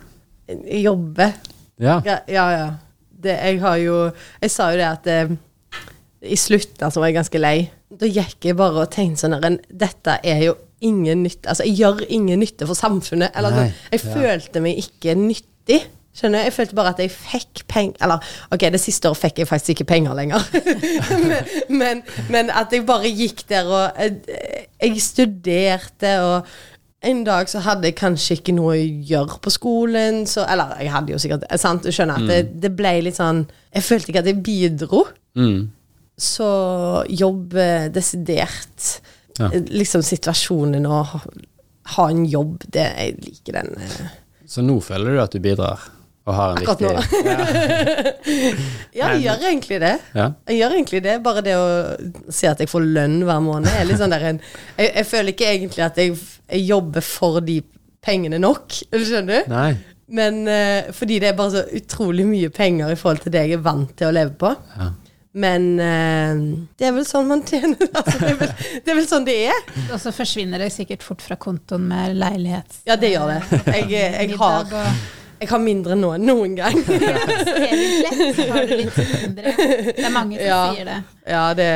Jobbe. 0.79 1.33
Ja. 1.83 1.99
Ja, 2.07 2.21
ja. 2.31 2.47
ja. 2.55 2.69
Det, 3.21 3.35
jeg 3.37 3.59
har 3.61 3.77
jo 3.77 3.97
Jeg 4.41 4.53
sa 4.55 4.71
jo 4.73 4.79
det 4.81 4.87
at 4.87 5.09
eh, 5.13 5.33
i 6.25 6.37
slutten 6.41 6.93
så 6.93 7.03
var 7.03 7.11
jeg 7.11 7.19
ganske 7.19 7.41
lei. 7.41 7.57
Da 7.91 8.07
gikk 8.07 8.47
jeg 8.47 8.59
bare 8.59 8.85
og 8.85 8.93
tenkte 8.95 9.25
sånn 9.25 9.35
her 9.35 9.57
Dette 9.67 10.21
er 10.23 10.45
jo 10.45 10.57
ingen 10.87 11.25
nytte 11.27 11.51
Altså, 11.51 11.67
jeg 11.67 11.81
gjør 11.81 12.05
ingen 12.09 12.41
nytte 12.43 12.69
for 12.69 12.79
samfunnet. 12.79 13.35
Eller 13.37 13.57
Nei. 13.57 13.71
Jeg 13.91 14.05
ja. 14.05 14.13
følte 14.15 14.63
meg 14.65 14.79
ikke 14.85 15.17
nyttig. 15.19 15.81
Skjønner? 16.17 16.43
Jeg 16.49 16.55
følte 16.57 16.75
bare 16.75 16.91
at 16.91 16.99
jeg 16.99 17.13
fikk 17.15 17.63
penger 17.71 18.01
Eller 18.03 18.33
ok, 18.51 18.65
det 18.75 18.81
siste 18.83 19.11
året 19.11 19.21
fikk 19.21 19.43
jeg 19.43 19.51
faktisk 19.51 19.77
ikke 19.77 19.87
penger 19.93 20.17
lenger. 20.19 20.43
men, 21.31 21.53
men, 21.71 22.03
men 22.33 22.51
at 22.51 22.75
jeg 22.75 22.87
bare 22.89 23.13
gikk 23.15 23.45
der 23.51 23.71
og 23.71 24.01
eh, 24.01 24.67
Jeg 24.81 25.03
studerte 25.05 26.19
og 26.25 26.51
en 27.01 27.23
dag 27.25 27.49
så 27.49 27.63
hadde 27.65 27.89
jeg 27.89 27.97
kanskje 27.97 28.35
ikke 28.37 28.53
noe 28.53 28.75
å 28.75 28.89
gjøre 29.09 29.39
på 29.41 29.53
skolen, 29.55 30.27
så 30.29 30.43
Eller 30.45 30.75
jeg 30.83 30.93
hadde 30.93 31.15
jo 31.15 31.21
sikkert 31.23 31.47
sant, 31.63 31.87
Du 31.87 31.95
skjønner 31.95 32.21
at 32.21 32.29
det, 32.29 32.41
det 32.61 32.75
ble 32.77 32.99
litt 33.07 33.17
sånn 33.17 33.47
Jeg 33.73 33.87
følte 33.87 34.13
ikke 34.13 34.25
at 34.25 34.29
jeg 34.29 34.43
bidro. 34.45 35.07
Mm. 35.39 35.71
Så 36.21 36.49
jobb 37.09 37.55
eh, 37.57 37.87
desidert 37.95 38.91
Ja. 39.41 39.49
Liksom 39.73 40.03
situasjonen 40.05 40.85
å 40.91 40.99
ha, 41.07 42.05
en 42.11 42.27
jobb, 42.29 42.67
det 42.69 42.85
Jeg 42.99 43.15
liker 43.25 43.57
den. 43.63 43.71
eh. 43.81 44.11
Så 44.51 44.61
nå 44.67 44.77
føler 44.85 45.15
du 45.17 45.21
at 45.23 45.33
du 45.33 45.41
bidrar? 45.41 45.81
Og 46.29 46.35
har 46.37 46.51
en 46.53 46.59
Akkurat 46.61 46.81
nå. 46.85 46.91
viktig 47.01 47.21
ja. 47.31 48.57
Ja, 48.99 49.07
jeg 49.15 49.23
gjør 49.25 49.45
egentlig 49.49 49.79
det. 49.81 49.95
Ja. 50.15 50.27
Jeg 50.51 50.59
gjør 50.61 50.75
egentlig 50.77 51.01
det. 51.07 51.15
Bare 51.25 51.43
det 51.47 51.55
å 51.57 51.69
si 52.29 52.47
at 52.51 52.61
jeg 52.61 52.69
får 52.71 52.85
lønn 52.99 53.21
hver 53.25 53.41
måned, 53.43 53.71
er 53.73 53.89
litt 53.89 53.99
sånn 54.03 54.13
der 54.13 54.27
en 54.35 54.41
jeg, 54.43 54.91
jeg 54.91 55.07
føler 55.09 55.33
ikke 55.33 55.49
egentlig 55.55 55.87
at 55.87 56.01
jeg, 56.03 56.19
jeg 56.51 56.67
jobber 56.69 57.07
for 57.07 57.41
de 57.47 57.61
pengene 58.05 58.39
nok, 58.43 58.77
skjønner 59.09 59.47
du? 59.47 59.55
Nei. 59.55 59.71
Men 60.11 60.43
uh, 60.51 60.91
fordi 60.97 61.21
det 61.23 61.31
er 61.31 61.39
bare 61.39 61.55
så 61.55 61.81
utrolig 61.81 62.25
mye 62.27 62.51
penger 62.53 62.91
i 62.93 62.99
forhold 62.99 63.23
til 63.25 63.33
det 63.35 63.45
jeg 63.47 63.57
er 63.61 63.65
vant 63.65 63.93
til 63.97 64.11
å 64.11 64.15
leve 64.17 64.35
på. 64.41 64.51
Ja. 64.77 64.91
Men 65.33 65.79
eh, 65.79 66.41
det 66.81 66.87
er 66.89 66.93
vel 66.97 67.05
sånn 67.07 67.29
man 67.31 67.45
tjener. 67.47 67.79
Altså, 68.01 68.19
det, 68.19 68.31
er 68.33 68.39
vel, 68.41 68.51
det 68.83 68.91
er 68.91 68.97
vel 68.99 69.07
sånn 69.07 69.25
det 69.29 69.37
er. 69.53 69.61
Og 69.95 70.01
så 70.03 70.11
forsvinner 70.15 70.59
det 70.59 70.73
sikkert 70.75 71.05
fort 71.07 71.23
fra 71.23 71.37
kontoen 71.39 71.85
med 71.91 72.17
leilighet. 72.19 72.81
Ja, 72.89 72.97
det 72.99 73.13
gjør 73.13 73.31
det. 73.31 73.61
Jeg, 73.77 73.91
jeg, 73.95 74.35
har, 74.41 74.75
jeg 75.41 75.49
har 75.53 75.63
mindre 75.63 75.95
nå 76.01 76.11
enn 76.17 76.27
noen 76.27 76.57
gang. 76.59 76.81
Ja, 76.83 77.15
har 78.51 78.67
du 78.67 78.75
litt 78.81 78.99
mindre. 78.99 79.55
Det 79.55 80.05
er 80.05 80.15
mange 80.15 80.37
som 80.41 80.47
Ja. 80.49 80.61
sier 80.75 80.89
det. 80.91 80.97
Ja, 81.31 81.45
det, 81.55 81.69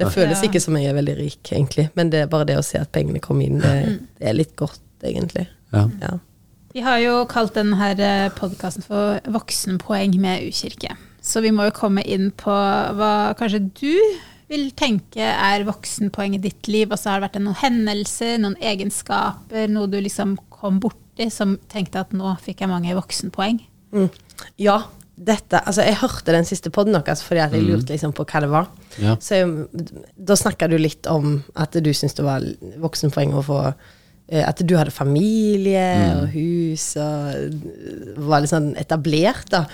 det 0.00 0.10
føles 0.12 0.42
Ja. 0.42 0.48
ikke 0.50 0.60
som 0.60 0.76
jeg 0.76 0.90
er 0.92 0.98
veldig 0.98 1.14
rik, 1.22 1.40
egentlig. 1.56 1.88
Men 1.96 2.10
det 2.12 2.20
er 2.26 2.30
bare 2.32 2.48
det 2.52 2.58
å 2.60 2.66
se 2.66 2.78
at 2.82 2.92
pengene 2.92 3.20
kommer 3.24 3.48
inn, 3.48 3.60
det, 3.64 3.72
Mm. 3.86 3.96
det 4.20 4.28
er 4.28 4.36
litt 4.36 4.52
godt, 4.56 4.80
egentlig. 5.02 5.46
Ja. 5.72 5.86
Ja. 6.04 6.12
Vi 6.72 6.80
har 6.84 6.98
jo 7.02 7.24
kalt 7.28 7.54
denne 7.56 8.30
podkasten 8.36 8.84
for 8.84 9.20
'Voksenpoeng 9.24 10.14
med 10.20 10.42
ukirke'. 10.48 10.96
Så 11.22 11.42
vi 11.44 11.52
må 11.54 11.68
jo 11.68 11.74
komme 11.76 12.02
inn 12.02 12.30
på 12.34 12.52
hva 12.52 13.32
kanskje 13.38 13.62
du 13.78 13.94
vil 14.52 14.70
tenke 14.76 15.24
er 15.24 15.64
voksenpoeng 15.66 16.36
i 16.36 16.42
ditt 16.42 16.68
liv. 16.70 16.90
Og 16.90 16.98
så 17.00 17.12
har 17.12 17.20
det 17.20 17.28
vært 17.28 17.42
noen 17.42 17.60
hendelser, 17.62 18.40
noen 18.42 18.58
egenskaper, 18.60 19.70
noe 19.70 19.90
du 19.90 20.00
liksom 20.02 20.36
kom 20.52 20.80
borti 20.82 21.28
som 21.32 21.56
tenkte 21.72 22.02
at 22.02 22.12
nå 22.16 22.34
fikk 22.42 22.64
jeg 22.64 22.72
mange 22.72 22.98
voksenpoeng. 22.98 23.62
Mm. 23.92 24.08
ja, 24.56 24.78
dette 25.12 25.58
Altså, 25.68 25.84
jeg 25.84 25.98
hørte 26.00 26.32
den 26.32 26.46
siste 26.48 26.70
poden 26.72 26.94
deres 26.96 27.20
fordi 27.20 27.42
at 27.44 27.52
jeg 27.52 27.66
lurte 27.66 27.92
liksom 27.92 28.14
på 28.16 28.24
hva 28.24 28.40
det 28.40 28.52
var. 28.52 28.70
Ja. 29.02 29.16
Så 29.20 29.42
jeg, 29.42 29.88
da 30.16 30.36
snakka 30.38 30.70
du 30.72 30.78
litt 30.80 31.08
om 31.10 31.42
at 31.52 31.76
du 31.76 31.90
syntes 31.92 32.16
det 32.18 32.24
var 32.26 32.46
voksenpoeng 32.80 33.34
å 33.36 33.44
få 33.44 33.58
eh, 33.68 34.40
At 34.40 34.64
du 34.64 34.74
hadde 34.78 34.94
familie 34.94 35.84
og 36.16 36.32
hus 36.32 36.94
og 37.00 38.24
var 38.24 38.42
litt 38.42 38.54
sånn 38.54 38.72
etablert, 38.80 39.52
da. 39.52 39.66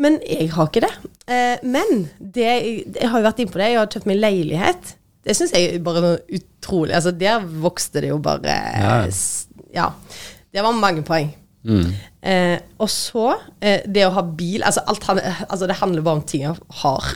Men 0.00 0.16
jeg 0.24 0.48
har 0.54 0.70
ikke 0.70 0.84
det. 0.86 0.92
Eh, 1.28 1.60
men 1.66 2.06
det, 2.18 2.48
jeg 2.96 3.10
har 3.10 3.20
jo 3.20 3.26
vært 3.26 3.42
innpå 3.44 3.60
det. 3.60 3.72
Jeg 3.72 3.80
har 3.80 3.90
kjøpt 3.92 4.08
meg 4.08 4.20
leilighet. 4.20 4.94
Det 5.26 5.36
syns 5.36 5.52
jeg 5.52 5.82
bare 5.84 6.00
noe 6.00 6.20
utrolig 6.32 6.94
Altså, 6.96 7.12
der 7.12 7.44
vokste 7.44 8.00
det 8.00 8.08
jo 8.14 8.16
bare 8.24 8.54
Ja. 9.76 9.90
Det 10.50 10.64
var 10.64 10.72
mange 10.74 11.04
poeng. 11.06 11.28
Mm. 11.60 11.90
Eh, 12.24 12.56
og 12.80 12.88
så 12.88 13.26
eh, 13.60 13.82
det 13.84 14.06
å 14.06 14.12
ha 14.16 14.22
bil 14.24 14.62
altså, 14.64 14.80
alt 14.88 15.04
han, 15.08 15.18
altså 15.20 15.66
Det 15.68 15.74
handler 15.76 16.04
bare 16.04 16.18
om 16.18 16.22
ting 16.24 16.46
jeg 16.46 16.56
har. 16.82 17.08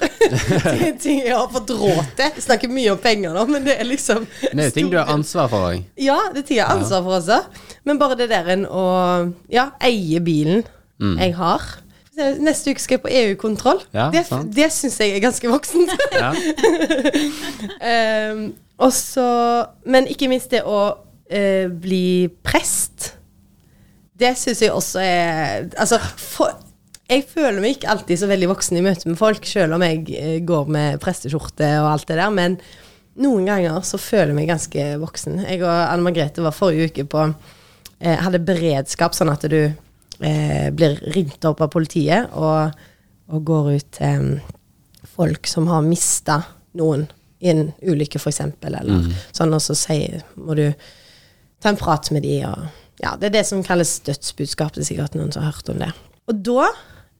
ting, 1.02 1.22
jeg 1.24 1.32
har 1.32 1.48
fått 1.52 1.72
råd 1.72 2.12
til. 2.18 2.28
Jeg 2.28 2.44
snakker 2.44 2.72
mye 2.72 2.92
om 2.92 3.00
penger 3.00 3.32
nå, 3.36 3.46
men 3.48 3.64
det 3.64 3.78
er 3.80 3.88
liksom 3.88 4.28
Det 4.44 4.68
er 4.68 4.74
ting 4.76 4.92
du 4.92 4.98
har 5.00 5.12
ansvar 5.14 5.48
for 5.52 5.70
òg. 5.70 5.88
Ja, 6.00 6.18
det 6.34 6.44
er 6.44 6.48
ting 6.50 6.60
jeg 6.60 6.68
har 6.68 6.76
ansvar 6.76 7.04
for 7.06 7.18
også. 7.22 7.40
Men 7.88 8.00
bare 8.00 8.20
det 8.20 8.28
der 8.32 8.52
en 8.58 8.68
å 8.68 8.84
ja, 9.52 9.70
eie 9.84 10.20
bilen 10.24 10.64
jeg 11.00 11.34
har. 11.36 11.64
Neste 12.14 12.70
uke 12.70 12.82
skal 12.82 12.98
jeg 12.98 13.02
på 13.02 13.10
EU-kontroll. 13.10 13.80
Ja, 13.94 14.06
det 14.14 14.26
det 14.54 14.68
syns 14.74 15.00
jeg 15.02 15.16
er 15.16 15.24
ganske 15.24 15.50
voksent. 15.50 15.90
Ja. 16.14 16.30
um, 18.34 18.52
også, 18.78 19.26
Men 19.86 20.06
ikke 20.10 20.28
minst 20.30 20.54
det 20.54 20.62
å 20.66 20.80
uh, 20.94 21.66
bli 21.70 22.30
prest. 22.46 23.14
Det 24.14 24.34
syns 24.38 24.62
jeg 24.62 24.74
også 24.74 25.02
er 25.02 25.66
Altså, 25.74 25.98
for, 25.98 26.54
jeg 27.10 27.26
føler 27.28 27.60
meg 27.60 27.76
ikke 27.76 27.90
alltid 27.92 28.22
så 28.22 28.30
veldig 28.30 28.48
voksen 28.52 28.78
i 28.78 28.84
møte 28.84 29.10
med 29.10 29.18
folk, 29.18 29.46
selv 29.46 29.76
om 29.76 29.84
jeg 29.86 30.06
uh, 30.14 30.38
går 30.46 30.70
med 30.70 31.02
presteskjorte 31.02 31.74
og 31.82 31.90
alt 31.96 32.08
det 32.10 32.20
der, 32.20 32.30
men 32.34 32.58
noen 33.20 33.46
ganger 33.46 33.82
så 33.86 33.98
føler 34.00 34.32
jeg 34.32 34.38
meg 34.38 34.50
ganske 34.50 34.86
voksen. 35.02 35.42
Jeg 35.46 35.62
og 35.62 35.74
Anne 35.74 36.06
Margrethe 36.06 36.42
var 36.42 36.54
forrige 36.54 36.90
uke 36.90 37.06
på 37.10 37.28
uh, 37.30 38.16
Hadde 38.22 38.42
beredskap, 38.42 39.18
sånn 39.18 39.34
at 39.34 39.46
du 39.50 39.60
eh, 40.20 40.70
blir 40.74 41.00
ringt 41.14 41.44
opp 41.48 41.62
av 41.64 41.72
politiet 41.72 42.32
og, 42.38 42.74
og 43.32 43.44
går 43.46 43.70
ut 43.74 43.90
til 43.98 44.28
folk 45.14 45.46
som 45.50 45.68
har 45.70 45.84
mista 45.86 46.40
noen 46.78 47.06
i 47.44 47.50
en 47.52 47.66
ulykke, 47.84 48.18
f.eks., 48.18 48.40
eller 48.64 48.88
sånn, 49.34 49.52
og 49.52 49.60
så 49.62 49.76
sier, 49.76 50.22
må 50.40 50.56
du 50.56 50.66
ta 51.62 51.70
en 51.70 51.78
prat 51.80 52.08
med 52.14 52.24
de, 52.24 52.38
og 52.48 52.64
ja, 53.02 53.14
det 53.20 53.28
er 53.28 53.34
det 53.38 53.46
som 53.48 53.62
kalles 53.66 53.98
dødsbudskap. 54.06 54.74
Det 54.74 54.84
er 54.84 54.88
sikkert 54.88 55.16
noen 55.18 55.32
som 55.34 55.44
har 55.44 55.52
hørt 55.52 55.70
om 55.72 55.80
det. 55.82 55.90
Og 56.30 56.40
da, 56.46 56.68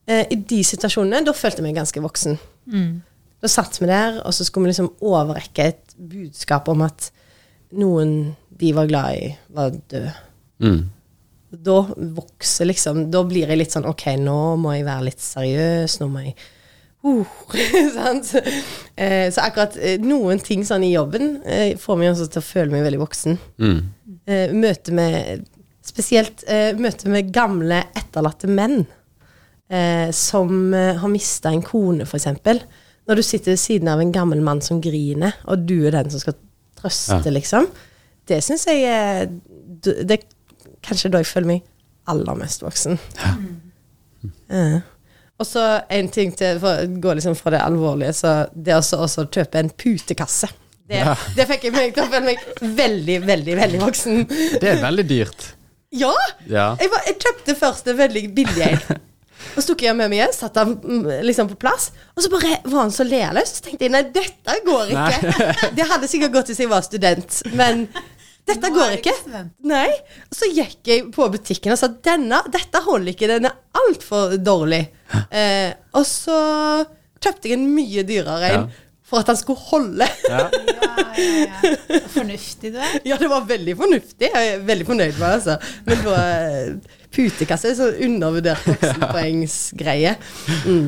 eh, 0.09 0.25
i 0.33 0.39
de 0.39 0.61
situasjonene, 0.65 1.25
da 1.27 1.35
følte 1.37 1.61
jeg 1.61 1.67
meg 1.67 1.77
ganske 1.81 2.03
voksen. 2.05 2.39
Da 3.45 3.51
satt 3.53 3.77
vi 3.81 3.91
der, 3.91 4.23
og 4.25 4.33
så 4.33 4.47
skulle 4.47 4.69
vi 4.69 4.73
liksom 4.73 4.93
overrekke 5.05 5.69
et 5.75 5.97
budskap 5.99 6.71
om 6.73 6.85
at 6.87 7.11
noen 7.77 8.35
de 8.55 8.71
var 8.73 8.89
glad 8.89 9.19
i, 9.19 9.33
var 9.53 9.75
død. 9.91 10.09
Mm. 10.65 10.83
Da 11.63 11.79
vokser 11.97 12.67
liksom 12.67 13.11
Da 13.11 13.23
blir 13.27 13.49
jeg 13.49 13.59
litt 13.61 13.73
sånn 13.75 13.87
OK, 13.87 14.07
nå 14.21 14.57
må 14.61 14.73
jeg 14.77 14.87
være 14.87 15.05
litt 15.11 15.21
seriøs. 15.23 15.99
Nå 16.01 16.09
må 16.13 16.25
jeg 16.27 16.35
uh? 17.05 17.25
Eh, 18.97 19.27
så 19.35 19.43
akkurat 19.43 19.75
eh, 19.83 19.99
noen 19.99 20.39
ting 20.39 20.63
sånn 20.67 20.85
i 20.87 20.93
jobben 20.93 21.41
eh, 21.45 21.75
får 21.81 21.97
meg 21.99 22.13
også 22.13 22.29
til 22.31 22.41
å 22.41 22.47
føle 22.47 22.71
meg 22.71 22.85
veldig 22.87 23.01
voksen. 23.03 23.39
Mm. 23.59 23.81
Eh, 24.27 24.53
møte 24.55 24.95
med 24.95 25.45
Spesielt 25.85 26.47
eh, 26.49 26.71
møte 26.81 27.11
med 27.13 27.29
gamle, 27.35 27.83
etterlatte 27.99 28.49
menn 28.49 28.87
eh, 29.69 30.09
som 30.17 30.73
har 30.73 31.11
mista 31.13 31.51
en 31.53 31.61
kone, 31.67 32.07
f.eks. 32.09 32.31
Når 33.05 33.21
du 33.21 33.23
sitter 33.27 33.53
ved 33.53 33.61
siden 33.61 33.91
av 33.93 34.01
en 34.01 34.15
gammel 34.15 34.41
mann 34.41 34.63
som 34.65 34.79
griner, 34.81 35.35
og 35.45 35.67
du 35.69 35.83
er 35.85 35.93
den 35.99 36.09
som 36.15 36.23
skal 36.23 36.39
trøste, 36.81 37.19
Ja. 37.21 37.35
liksom. 37.37 37.69
Det 38.25 38.39
syns 38.41 38.65
jeg 38.71 39.29
Det 39.85 40.23
kanskje 40.87 41.11
da 41.15 41.21
jeg 41.23 41.31
føler 41.31 41.51
meg 41.55 41.63
aller 42.13 42.37
mest 42.39 42.65
voksen. 42.65 42.99
Eh. 44.49 44.77
Og 45.41 45.47
så 45.49 45.63
en 45.91 46.09
ting 46.15 46.31
til, 46.39 46.61
for 46.63 46.85
å 46.85 47.01
gå 47.03 47.15
liksom 47.19 47.35
fra 47.39 47.53
det 47.57 47.63
alvorlige, 47.65 48.13
så 48.17 48.35
det 48.55 48.77
også, 48.77 49.01
også 49.03 49.25
å 49.25 49.31
kjøpe 49.35 49.59
en 49.65 49.73
putekasse. 49.73 50.51
Det, 50.85 51.01
Ja. 51.01 51.15
det 51.37 51.47
fikk 51.49 51.65
jeg 51.65 51.73
meg 51.75 51.95
til 51.97 52.05
å 52.05 52.11
føle 52.13 52.27
meg 52.29 52.45
veldig, 52.61 53.19
veldig, 53.25 53.57
veldig 53.57 53.81
voksen. 53.83 54.23
Det 54.61 54.69
er 54.75 54.83
veldig 54.85 55.07
dyrt. 55.09 55.47
Ja! 55.95 56.13
Ja. 56.51 56.69
Jeg, 56.81 56.91
var, 56.93 57.03
jeg 57.09 57.19
kjøpte 57.25 57.57
først 57.59 57.91
en 57.91 57.99
veldig 57.99 58.25
billig 58.37 58.69
en. 58.69 59.03
Og 59.55 59.61
så 59.61 59.69
tok 59.71 59.83
jeg 59.85 59.97
med 59.97 60.09
meg 60.11 60.19
hjem, 60.23 60.33
satte 60.35 60.63
den 60.65 61.03
mm, 61.05 61.09
liksom 61.27 61.49
på 61.51 61.57
plass. 61.61 61.91
Og 62.17 62.25
så 62.25 62.31
bare 62.33 62.57
var 62.65 62.81
han 62.87 62.93
så 62.95 63.05
lealøs. 63.07 63.57
Så 63.59 63.65
tenkte 63.67 63.85
jeg 63.87 63.93
nei, 63.93 64.01
dette 64.15 64.55
går 64.67 64.93
ikke. 64.95 65.49
Det 65.77 65.87
hadde 65.91 66.09
sikkert 66.11 66.33
gått 66.37 66.53
hvis 66.53 66.63
jeg 66.65 66.71
var 66.71 66.85
student, 66.87 67.41
men 67.59 67.85
dette 68.45 68.69
Nå 68.69 68.77
går 68.77 68.97
ikke. 68.99 69.13
Nei. 69.71 69.89
Så 70.35 70.51
gikk 70.53 70.89
jeg 70.91 71.07
på 71.15 71.29
butikken 71.33 71.73
og 71.73 71.79
sa 71.81 71.89
denne, 71.89 72.43
dette 72.53 72.83
holder 72.85 73.15
ikke, 73.15 73.29
den 73.31 73.49
er 73.49 73.55
altfor 73.81 74.35
dårlig. 74.37 74.83
Eh, 75.33 75.71
og 75.97 76.05
så 76.09 76.37
kjøpte 77.25 77.49
jeg 77.49 77.57
en 77.57 77.71
mye 77.73 78.05
dyrere 78.05 78.51
en 78.51 78.59
Ja. 78.59 78.67
for 79.05 79.23
at 79.25 79.31
han 79.33 79.39
skulle 79.41 79.65
holde. 79.71 80.09
Ja. 80.29 80.49
Ja, 80.95 81.15
ja, 81.19 81.71
ja. 81.91 81.99
Fornuftig 82.13 82.71
du 82.75 82.77
er. 82.79 82.93
Ja, 83.07 83.17
det 83.19 83.27
var 83.31 83.45
veldig 83.49 83.75
fornuftig. 83.79 84.29
Jeg 84.31 84.51
er 84.53 84.61
veldig 84.67 84.85
fornøyd 84.87 85.17
med 85.19 85.25
det. 85.25 85.31
Altså. 85.41 85.57
Men 85.87 86.03
på 86.05 86.13
eh, 86.15 86.99
Putekasse 87.15 87.71
er 87.73 87.77
sånn 87.79 87.99
undervurdert 88.07 88.67
voksenpoengsgreie. 88.71 90.13
Mm. 90.67 90.87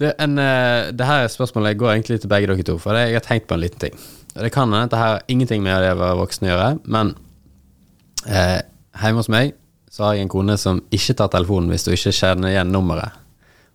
Det, 0.00 0.10
en, 0.20 0.36
uh, 0.36 0.90
det 0.92 1.08
her 1.08 1.28
spørsmålet 1.32 1.78
går 1.80 1.94
egentlig 1.94 2.20
til 2.22 2.32
begge 2.32 2.50
dere 2.50 2.66
to, 2.68 2.76
for 2.82 2.96
jeg 3.00 3.16
har 3.16 3.24
tenkt 3.24 3.48
på 3.48 3.56
en 3.56 3.62
liten 3.64 3.86
ting. 3.86 3.96
Det 4.34 4.50
kan 4.50 4.66
hende 4.66 4.82
dette 4.84 4.96
det 4.96 5.02
har 5.02 5.20
ingenting 5.30 5.62
med 5.62 5.82
det 5.82 5.92
å 5.94 6.00
være 6.00 6.18
voksen 6.18 6.48
å 6.48 6.50
gjøre, 6.50 6.70
men 6.90 7.12
eh, 8.26 8.60
hjemme 8.98 9.22
hos 9.22 9.30
meg 9.30 9.54
så 9.94 10.08
har 10.08 10.16
jeg 10.16 10.26
en 10.26 10.32
kone 10.32 10.56
som 10.58 10.80
ikke 10.94 11.14
tar 11.20 11.30
telefonen 11.30 11.70
hvis 11.70 11.86
du 11.86 11.92
ikke 11.94 12.12
kjenner 12.16 12.50
igjen 12.50 12.72
nummeret. 12.74 13.20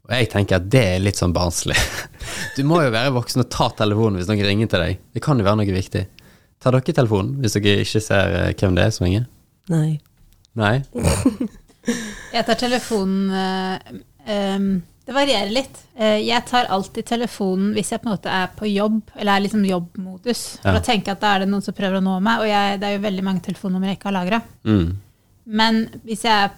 Og 0.10 0.15
jeg 0.17 0.28
tenker 0.34 0.58
at 0.58 0.67
det 0.74 0.82
er 0.95 1.04
litt 1.04 1.19
sånn 1.19 1.36
barnslig. 1.36 1.78
Du 2.58 2.65
må 2.67 2.82
jo 2.84 2.91
være 2.91 3.13
voksen 3.15 3.41
og 3.43 3.48
ta 3.54 3.69
telefonen 3.78 4.19
hvis 4.19 4.28
noen 4.28 4.43
ringer 4.43 4.67
til 4.69 4.82
deg. 4.84 4.98
Det 5.15 5.22
kan 5.24 5.39
jo 5.39 5.45
være 5.48 5.62
noe 5.62 5.74
viktig. 5.74 6.02
Tar 6.60 6.76
dere 6.76 6.95
telefonen 6.98 7.38
hvis 7.39 7.56
dere 7.56 7.86
ikke 7.86 8.02
ser 8.04 8.36
eh, 8.36 8.52
hvem 8.60 8.76
det 8.76 8.84
er 8.84 8.93
som 8.95 9.06
ringer? 9.08 9.26
Nei. 9.72 10.00
Nei? 10.60 10.76
Jeg 12.36 12.43
tar 12.50 12.60
telefonen 12.60 13.32
eh, 13.32 14.00
em, 14.36 14.67
Det 15.10 15.15
varierer 15.17 15.50
litt. 15.50 15.78
Eh, 15.98 16.19
jeg 16.22 16.45
tar 16.45 16.67
alltid 16.69 17.08
telefonen 17.10 17.72
hvis 17.74 17.89
jeg 17.95 18.02
på 18.04 18.10
en 18.12 18.13
måte 18.13 18.30
er 18.30 18.52
på 18.60 18.67
jobb, 18.69 19.00
eller 19.17 19.32
er 19.39 19.41
liksom 19.48 19.63
jobbmodus. 19.65 20.41
For 20.62 20.78
Ja. 20.78 20.82
tenker 20.86 21.10
jeg 21.10 21.15
at 21.17 21.24
da 21.24 21.32
er 21.36 21.39
det 21.39 21.48
noen 21.50 21.63
som 21.65 21.74
prøver 21.74 21.98
å 21.98 22.04
nå 22.06 22.19
meg, 22.22 22.43
og 22.43 22.45
jeg, 22.52 22.80
det 22.80 22.88
er 22.91 22.93
jo 23.00 23.02
veldig 23.08 23.24
mange 23.26 23.41
telefonnumre 23.41 23.89
jeg 23.89 23.98
ikke 23.98 24.12
har 24.12 24.17
lagra. 24.19 24.41
Mm. 24.69 24.91
Men 25.48 25.80
hvis 26.06 26.22
jeg 26.28 26.43
er 26.45 26.52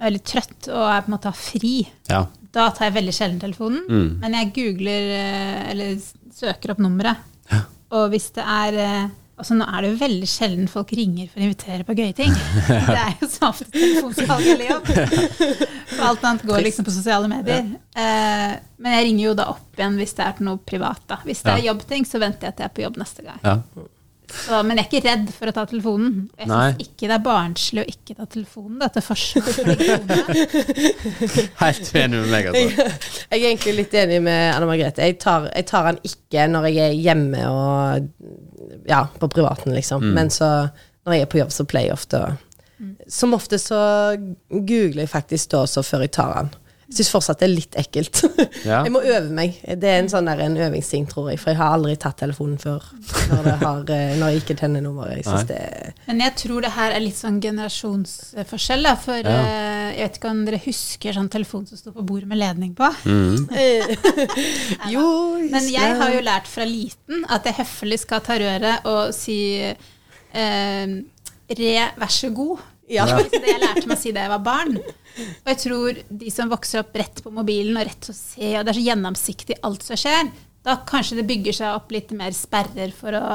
veldig 0.00 0.22
trøtt 0.24 0.68
og 0.72 0.86
er 0.88 1.02
på 1.04 1.10
en 1.12 1.16
måte 1.18 1.28
har 1.34 1.36
fri, 1.36 1.74
Ja. 2.08 2.22
da 2.52 2.70
tar 2.70 2.86
jeg 2.88 2.94
veldig 2.96 3.12
sjelden 3.18 3.40
telefonen. 3.44 3.84
Mm. 3.88 4.20
Men 4.24 4.32
jeg 4.40 4.52
googler 4.56 5.12
eh, 5.18 5.70
eller 5.74 6.00
søker 6.32 6.70
opp 6.72 6.78
nummeret. 6.78 7.16
Og 7.92 8.08
hvis 8.08 8.30
det 8.32 8.42
er 8.48 8.72
eh, 8.80 9.08
Altså 9.42 9.56
Nå 9.58 9.66
er 9.66 9.82
det 9.82 9.88
jo 9.90 9.96
veldig 9.98 10.26
sjelden 10.30 10.68
folk 10.70 10.92
ringer 10.94 11.26
for 11.32 11.42
å 11.42 11.46
invitere 11.48 11.86
på 11.88 11.96
gøye 11.98 12.14
ting. 12.14 12.34
Det 12.68 12.98
er 13.00 13.16
jo 13.18 13.26
så 13.32 13.48
ofte 13.48 13.66
telefonsalg 13.74 14.46
eller 14.52 14.68
jobb. 14.68 14.90
For 15.92 16.04
alt 16.12 16.26
annet 16.28 16.44
går 16.46 16.62
liksom 16.68 16.86
på 16.86 16.94
sosiale 16.94 17.26
medier. 17.30 17.66
Eh, 17.98 18.52
men 18.82 18.94
jeg 18.96 19.08
ringer 19.08 19.24
jo 19.26 19.32
da 19.42 19.48
opp 19.52 19.80
igjen 19.80 19.98
hvis 19.98 20.14
det 20.18 20.28
er 20.28 20.44
noe 20.46 20.60
privat. 20.62 21.02
da. 21.10 21.18
Hvis 21.26 21.42
det 21.42 21.56
er 21.56 21.66
jobbting, 21.66 22.06
så 22.06 22.22
venter 22.22 22.48
jeg 22.48 22.56
til 22.56 22.64
jeg 22.64 22.70
er 22.70 22.76
på 22.78 22.84
jobb 22.86 23.00
neste 23.02 23.26
gang. 23.26 23.42
Så, 24.32 24.62
men 24.64 24.78
jeg 24.78 24.86
er 24.86 24.88
ikke 24.88 25.08
redd 25.08 25.26
for 25.34 25.50
å 25.50 25.52
ta 25.54 25.62
telefonen. 25.68 26.12
Jeg 26.40 26.48
Nei. 26.50 26.68
syns 26.72 26.82
ikke 26.86 27.08
det 27.10 27.16
er 27.16 27.24
barnslig 27.26 27.80
å 27.82 27.90
ikke 27.92 28.14
ta 28.16 28.24
telefonen. 28.32 28.76
Da, 28.80 28.86
til. 28.92 29.02
Helt 31.62 31.86
uenig 31.92 32.16
med 32.22 32.30
meg, 32.32 32.44
altså. 32.50 32.68
Jeg 33.28 33.38
er 33.38 33.48
egentlig 33.50 33.74
litt 33.76 33.94
enig 34.02 34.18
med 34.24 34.40
Anne 34.54 34.66
Margrethe. 34.70 35.00
Jeg 35.10 35.16
tar, 35.22 35.40
jeg 35.52 35.64
tar 35.68 35.82
den 35.90 35.98
ikke 36.08 36.40
når 36.52 36.62
jeg 36.70 36.78
er 36.86 36.94
hjemme 36.96 37.40
og 37.50 37.60
ja, 38.88 39.02
på 39.18 39.26
privaten, 39.32 39.70
liksom. 39.76 40.00
Men 40.16 40.26
så 40.32 40.48
når 41.04 41.12
jeg 41.16 41.22
er 41.26 41.30
på 41.30 41.40
jobb, 41.42 41.52
så 41.54 41.68
pleier 41.68 41.88
jeg 41.92 41.98
ofte 41.98 42.16
å 42.22 42.24
Som 43.06 43.34
ofte 43.36 43.56
så 43.62 43.80
googler 44.50 45.04
jeg 45.04 45.12
faktisk 45.12 45.50
da 45.52 45.58
også 45.62 45.80
før 45.86 46.00
jeg 46.02 46.12
tar 46.16 46.32
den. 46.40 46.48
Jeg 46.92 46.98
syns 47.00 47.10
fortsatt 47.14 47.40
det 47.40 47.46
er 47.48 47.52
litt 47.54 47.76
ekkelt. 47.80 48.20
Ja. 48.68 48.82
Jeg 48.84 48.92
må 48.94 49.00
øve 49.02 49.30
meg. 49.34 49.56
Det 49.80 49.88
er 49.88 50.02
en 50.02 50.08
sånn 50.12 50.28
der, 50.28 50.38
en 50.44 50.54
øvingsting, 50.60 51.06
tror 51.10 51.30
jeg. 51.32 51.40
For 51.40 51.50
jeg 51.50 51.58
har 51.58 51.72
aldri 51.74 51.94
tatt 51.98 52.18
telefonen 52.20 52.58
før 52.60 52.84
når, 53.32 53.40
det 53.46 53.54
har, 53.62 53.80
eh, 53.96 54.12
når 54.20 54.30
jeg 54.34 54.42
ikke 54.42 54.56
tenner 54.60 54.84
nummeret. 54.84 55.24
Jeg 55.24 55.46
det 55.48 55.56
er 55.58 55.94
Men 56.06 56.20
jeg 56.22 56.34
tror 56.42 56.62
det 56.66 56.70
her 56.76 56.94
er 56.94 57.02
litt 57.02 57.18
sånn 57.18 57.40
generasjonsforskjell. 57.42 58.84
Da, 58.86 58.94
for 59.00 59.18
Ja. 59.18 59.34
eh, 59.40 59.88
jeg 59.96 60.06
vet 60.06 60.18
ikke 60.20 60.30
om 60.30 60.44
dere 60.46 60.60
husker 60.66 61.16
sånn 61.16 61.30
telefon 61.32 61.66
som 61.68 61.80
sto 61.80 61.92
på 61.96 62.04
bordet 62.06 62.28
med 62.30 62.38
ledning 62.38 62.74
på. 62.78 62.88
Mm. 63.08 63.48
Jo, 64.94 65.06
Men 65.50 65.68
jeg 65.72 65.96
har 66.02 66.12
jo 66.14 66.20
lært 66.24 66.46
fra 66.50 66.66
liten 66.68 67.24
at 67.32 67.48
jeg 67.48 67.58
høflig 67.62 67.98
skal 68.04 68.22
ta 68.24 68.38
røret 68.40 68.86
og 68.88 69.14
si 69.16 69.38
eh, 69.62 70.94
re, 71.58 71.72
vær 71.98 72.12
så 72.12 72.30
god. 72.34 72.68
Ja. 72.90 73.06
Det 73.06 73.40
jeg 73.46 73.60
lærte 73.62 73.86
meg 73.86 73.96
å 73.96 74.00
si 74.00 74.10
da 74.12 74.24
jeg 74.26 74.32
var 74.34 74.42
barn. 74.44 74.76
Og 74.82 75.48
jeg 75.52 75.58
tror 75.62 76.02
de 76.08 76.30
som 76.34 76.50
vokser 76.50 76.82
opp 76.82 76.96
rett 76.98 77.22
på 77.24 77.30
mobilen 77.32 77.76
og 77.78 77.86
rett 77.88 78.00
til 78.04 78.12
å 78.14 78.18
se, 78.18 78.50
og 78.58 78.64
det 78.66 78.72
er 78.74 78.78
så 78.80 78.86
gjennomsiktig 78.90 79.58
alt 79.62 79.82
som 79.86 79.96
skjer, 80.00 80.30
da 80.66 80.76
kanskje 80.86 81.18
det 81.20 81.26
bygger 81.30 81.56
seg 81.62 81.74
opp 81.78 81.90
litt 81.94 82.12
mer 82.16 82.34
sperrer 82.36 82.92
for 82.94 83.16
å 83.18 83.26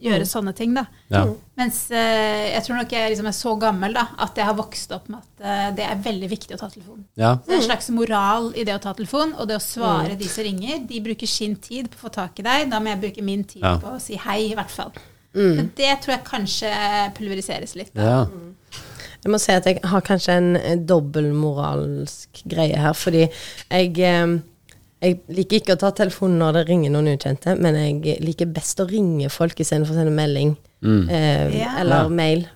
gjøre 0.00 0.24
sånne 0.24 0.54
ting, 0.56 0.72
da. 0.72 0.86
Ja. 1.12 1.26
Mens 1.60 1.82
eh, 1.92 2.54
jeg 2.54 2.62
tror 2.64 2.78
nok 2.78 2.92
jeg 2.96 3.10
liksom 3.12 3.26
er 3.28 3.34
så 3.36 3.50
gammel 3.60 3.92
da, 3.98 4.06
at 4.24 4.38
jeg 4.40 4.46
har 4.48 4.56
vokst 4.56 4.94
opp 4.96 5.10
med 5.12 5.18
at 5.20 5.42
eh, 5.44 5.66
det 5.76 5.84
er 5.84 5.98
veldig 6.06 6.30
viktig 6.30 6.56
å 6.56 6.60
ta 6.62 6.70
telefonen. 6.72 7.02
ja. 7.20 7.34
Det 7.44 7.52
er 7.52 7.58
en 7.58 7.66
slags 7.66 7.90
moral 7.92 8.48
i 8.56 8.64
det 8.64 8.78
å 8.78 8.80
ta 8.80 8.94
telefon, 8.96 9.34
og 9.36 9.50
det 9.50 9.58
å 9.60 9.64
svare 9.64 10.16
de 10.16 10.28
som 10.32 10.46
ringer. 10.46 10.86
De 10.88 11.02
bruker 11.04 11.28
sin 11.28 11.56
tid 11.60 11.90
på 11.92 12.00
å 12.00 12.06
få 12.06 12.14
tak 12.16 12.40
i 12.40 12.46
deg, 12.48 12.70
da 12.72 12.80
må 12.80 12.94
jeg 12.94 13.02
bruke 13.04 13.26
min 13.28 13.44
tid 13.44 13.60
Ja. 13.66 13.74
på 13.82 13.92
å 13.92 14.00
si 14.00 14.16
hei, 14.24 14.46
i 14.48 14.56
hvert 14.56 14.72
fall. 14.72 14.92
Men 15.34 15.70
det 15.78 15.92
tror 16.02 16.16
jeg 16.16 16.24
kanskje 16.26 16.70
pulveriseres 17.18 17.76
litt. 17.78 17.92
Da. 17.94 18.02
ja. 18.02 18.22
Jeg 19.20 19.30
må 19.34 19.36
si 19.38 19.52
at 19.52 19.66
jeg 19.68 19.80
har 19.84 20.00
kanskje 20.00 20.32
en 20.40 20.56
eh, 20.56 20.78
dobbeltmoralsk 20.88 22.42
greie 22.48 22.78
her, 22.80 22.94
fordi 22.96 23.26
jeg 23.26 23.98
eh, 23.98 24.38
jeg 25.00 25.16
liker 25.32 25.60
ikke 25.62 25.74
å 25.76 25.80
ta 25.80 25.90
telefonen 25.96 26.36
når 26.42 26.58
det 26.58 26.62
ringer 26.68 26.92
noen 26.92 27.06
ukjente, 27.14 27.54
men 27.56 27.76
jeg 27.78 28.18
liker 28.20 28.50
best 28.52 28.82
å 28.82 28.88
ringe 28.88 29.30
folk 29.32 29.60
istedenfor 29.62 29.94
å 29.94 30.00
sende 30.02 30.12
melding 30.12 30.50
eh, 30.84 31.54
Ja. 31.56 31.70
eller 31.80 32.02
Ja. 32.04 32.08
mail, 32.08 32.46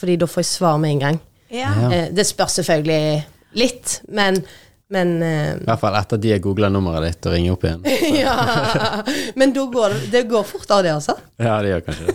fordi 0.00 0.16
da 0.16 0.26
får 0.26 0.40
jeg 0.44 0.48
svar 0.48 0.78
med 0.80 0.90
en 0.94 0.98
gang. 1.04 1.20
Ja. 1.50 1.72
Ja. 1.76 1.90
Eh, 1.92 2.08
det 2.12 2.24
spørs 2.26 2.56
selvfølgelig 2.60 3.24
litt, 3.60 4.00
men, 4.08 4.40
men 4.90 5.22
eh, 5.22 5.52
I 5.54 5.66
hvert 5.68 5.80
fall 5.84 5.94
etter 5.94 6.18
at 6.18 6.22
de 6.24 6.32
har 6.32 6.40
googla 6.42 6.68
nummeret 6.72 7.04
ditt 7.06 7.26
og 7.30 7.34
ringer 7.36 7.54
opp 7.54 7.66
igjen. 7.68 7.84
ja. 8.24 8.32
Men 9.38 9.52
da 9.54 9.66
går 9.70 9.94
det, 9.94 10.00
det 10.10 10.22
går 10.32 10.48
av, 10.58 10.80
det 10.82 10.94
altså? 10.96 11.14
Ja, 11.38 11.60
det 11.62 11.70
gjør 11.70 11.84
kanskje 11.86 12.06
det. 12.08 12.14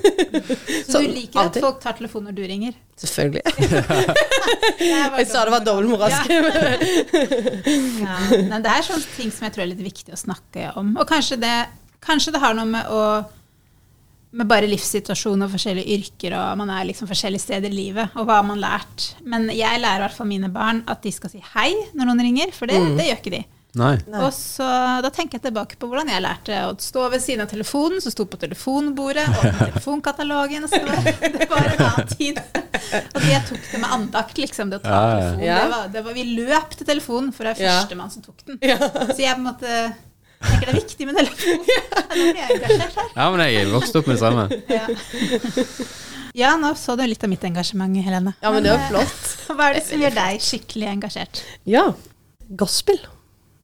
Så 0.84 0.92
Så, 0.92 1.02
du 1.06 1.08
liker 1.14 1.48
at 1.48 1.60
folk 1.64 1.80
tar 1.84 1.96
telefonen 1.96 2.30
når 2.30 2.36
du 2.36 2.44
ringer? 2.52 2.76
Selvfølgelig. 3.00 3.44
Jeg 4.90 5.28
sa 5.32 5.46
det 5.48 5.54
var 5.56 5.64
dobbeltmoralsk. 5.64 6.30
Ja. 8.04 8.20
Men 8.52 8.60
det 8.64 8.72
er 8.76 8.86
sånne 8.90 9.16
ting 9.16 9.32
som 9.32 9.48
jeg 9.48 9.56
tror 9.56 9.66
er 9.66 9.72
litt 9.72 9.84
viktig 9.84 10.16
å 10.16 10.20
snakke 10.20 10.70
om. 10.80 10.94
Og 11.00 11.08
kanskje 11.10 11.40
det, 11.42 11.56
kanskje 12.04 12.36
det 12.36 12.44
har 12.44 12.56
noe 12.58 12.68
med 12.70 12.92
å 12.92 13.02
med 14.36 14.50
bare 14.50 14.68
livssituasjon 14.68 15.46
og 15.46 15.52
forskjellige 15.54 15.96
yrker, 15.96 16.36
og 16.36 16.60
man 16.60 16.72
er 16.76 16.88
liksom 16.90 17.08
forskjellige 17.08 17.46
steder 17.46 17.72
i 17.72 17.78
livet, 17.78 18.16
og 18.20 18.28
hva 18.28 18.42
har 18.42 18.48
man 18.48 18.60
lært. 18.60 19.14
Men 19.24 19.48
jeg 19.54 19.82
lærer 19.82 20.02
i 20.02 20.06
hvert 20.06 20.18
fall 20.18 20.30
mine 20.30 20.52
barn 20.52 20.84
at 20.92 21.04
de 21.06 21.14
skal 21.16 21.32
si 21.32 21.44
hei 21.56 21.72
når 21.96 22.10
noen 22.12 22.26
ringer, 22.28 22.56
for 22.56 22.72
det, 22.72 22.82
det 23.00 23.08
gjør 23.10 23.22
ikke 23.22 23.38
de. 23.38 23.46
Nei. 23.76 23.96
Og 24.24 24.30
så 24.32 24.66
Da 25.04 25.10
tenker 25.12 25.36
jeg 25.36 25.50
tilbake 25.50 25.76
på 25.80 25.90
hvordan 25.90 26.08
jeg 26.08 26.24
lærte 26.24 26.60
å 26.70 26.72
stå 26.80 27.10
ved 27.12 27.24
siden 27.24 27.44
av 27.44 27.52
telefonen, 27.52 28.00
som 28.04 28.14
sto 28.14 28.24
på 28.30 28.40
telefonbordet, 28.40 29.26
og 29.36 29.58
telefonkatalogen 29.66 30.68
og 30.68 30.72
så 30.72 30.80
var 30.86 31.10
Det 31.36 31.50
var 31.52 31.68
en 31.74 31.84
annen 31.90 32.12
tid. 32.14 32.40
Og 32.40 33.28
jeg 33.28 33.44
tok 33.50 33.70
det 33.74 33.82
med 33.84 33.96
andakt, 33.98 34.40
liksom. 34.40 34.72
Det 34.72 34.80
å 34.80 34.86
ta 34.86 34.96
Ja, 34.96 35.06
telefonen. 35.12 35.46
Ja. 35.46 35.60
Det 35.60 35.72
var, 35.74 35.88
det 35.96 36.06
var, 36.08 36.16
vi 36.16 36.26
løp 36.40 36.78
til 36.80 36.88
telefonen, 36.88 37.32
for 37.36 37.48
det 37.48 37.56
er 37.56 37.64
førstemann 37.66 38.14
som 38.14 38.26
tok 38.26 38.46
den. 38.48 38.62
Så 38.64 39.20
jeg 39.20 39.36
på 39.36 39.44
en 39.44 39.50
måte 39.50 39.80
tenker 40.50 40.70
det 40.70 40.74
er 40.74 40.80
viktig 40.82 41.08
med 41.10 41.20
telefon. 41.22 41.66
Ja, 42.16 42.46
jeg 42.48 43.32
men 43.36 43.42
jeg 43.52 43.68
vokste 43.74 44.00
opp 44.00 44.08
med 44.08 44.16
det 44.16 44.22
samme. 44.22 44.46
Ja. 44.72 44.86
ja, 46.36 46.54
nå 46.60 46.72
så 46.80 46.96
du 46.96 47.04
litt 47.08 47.24
av 47.26 47.32
mitt 47.32 47.44
engasjement, 47.48 47.98
Helene. 48.06 48.34
Ja, 48.44 48.52
men 48.56 48.64
det 48.66 48.72
er 48.72 48.80
eh, 48.80 48.88
flott. 48.92 49.28
Hva 49.52 49.70
er 49.70 49.78
det 49.80 49.84
som 49.88 50.02
gjør 50.04 50.16
deg 50.16 50.42
skikkelig 50.44 50.90
engasjert? 50.94 51.44
Ja. 51.68 51.86
Gospel. 52.60 53.00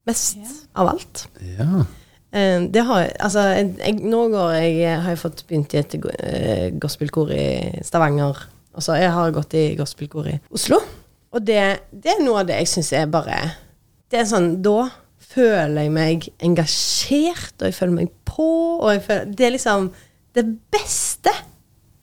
Mest 0.10 0.38
Ja. 0.42 0.54
av 0.82 0.92
alt. 0.96 1.26
Ja. 1.58 1.84
Eh, 2.34 2.68
Det 2.74 2.84
har 2.88 3.10
Altså, 3.20 3.44
jeg, 3.56 3.76
jeg, 3.80 4.00
nå 4.08 4.22
går 4.34 4.54
jeg 4.56 4.78
eh, 4.88 5.00
Har 5.04 5.12
jeg 5.14 5.20
fått 5.22 5.44
begynt 5.48 5.74
i 5.76 5.82
et 5.82 5.96
eh, 6.00 6.70
gospelkor 6.80 7.32
i 7.36 7.84
Stavanger. 7.86 8.40
Altså, 8.74 8.96
jeg 8.96 9.12
har 9.12 9.32
gått 9.36 9.54
i 9.60 9.66
gospelkor 9.76 10.28
i 10.32 10.40
Oslo. 10.52 10.80
Og 11.32 11.44
det, 11.48 11.62
det 11.92 12.12
er 12.18 12.24
noe 12.24 12.42
av 12.42 12.48
det 12.50 12.58
jeg 12.64 12.68
syns 12.72 12.92
er 12.98 13.06
bare 13.12 13.38
Det 14.12 14.20
er 14.20 14.28
sånn 14.28 14.58
Da 14.64 14.90
føler 15.32 15.86
jeg 15.86 15.94
meg 15.96 16.28
engasjert, 16.44 17.56
og 17.60 17.70
jeg 17.70 17.78
føler 17.78 17.98
meg 18.02 18.12
på, 18.28 18.48
føler 19.06 19.30
Det 19.32 19.48
er 19.48 19.56
liksom 19.56 19.92
det 20.36 20.46
beste. 20.72 21.34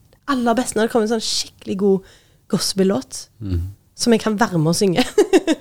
Det 0.09 0.21
aller 0.29 0.57
beste 0.57 0.77
når 0.77 0.87
det 0.87 0.93
kommer 0.93 1.07
en 1.07 1.15
sånn 1.15 1.25
skikkelig 1.25 1.77
god 1.81 2.15
gospel-låt 2.49 3.23
mm. 3.45 3.61
som 3.97 4.13
jeg 4.13 4.21
kan 4.23 4.37
være 4.39 4.61
med 4.61 4.71
å 4.71 4.77
synge. 4.77 5.05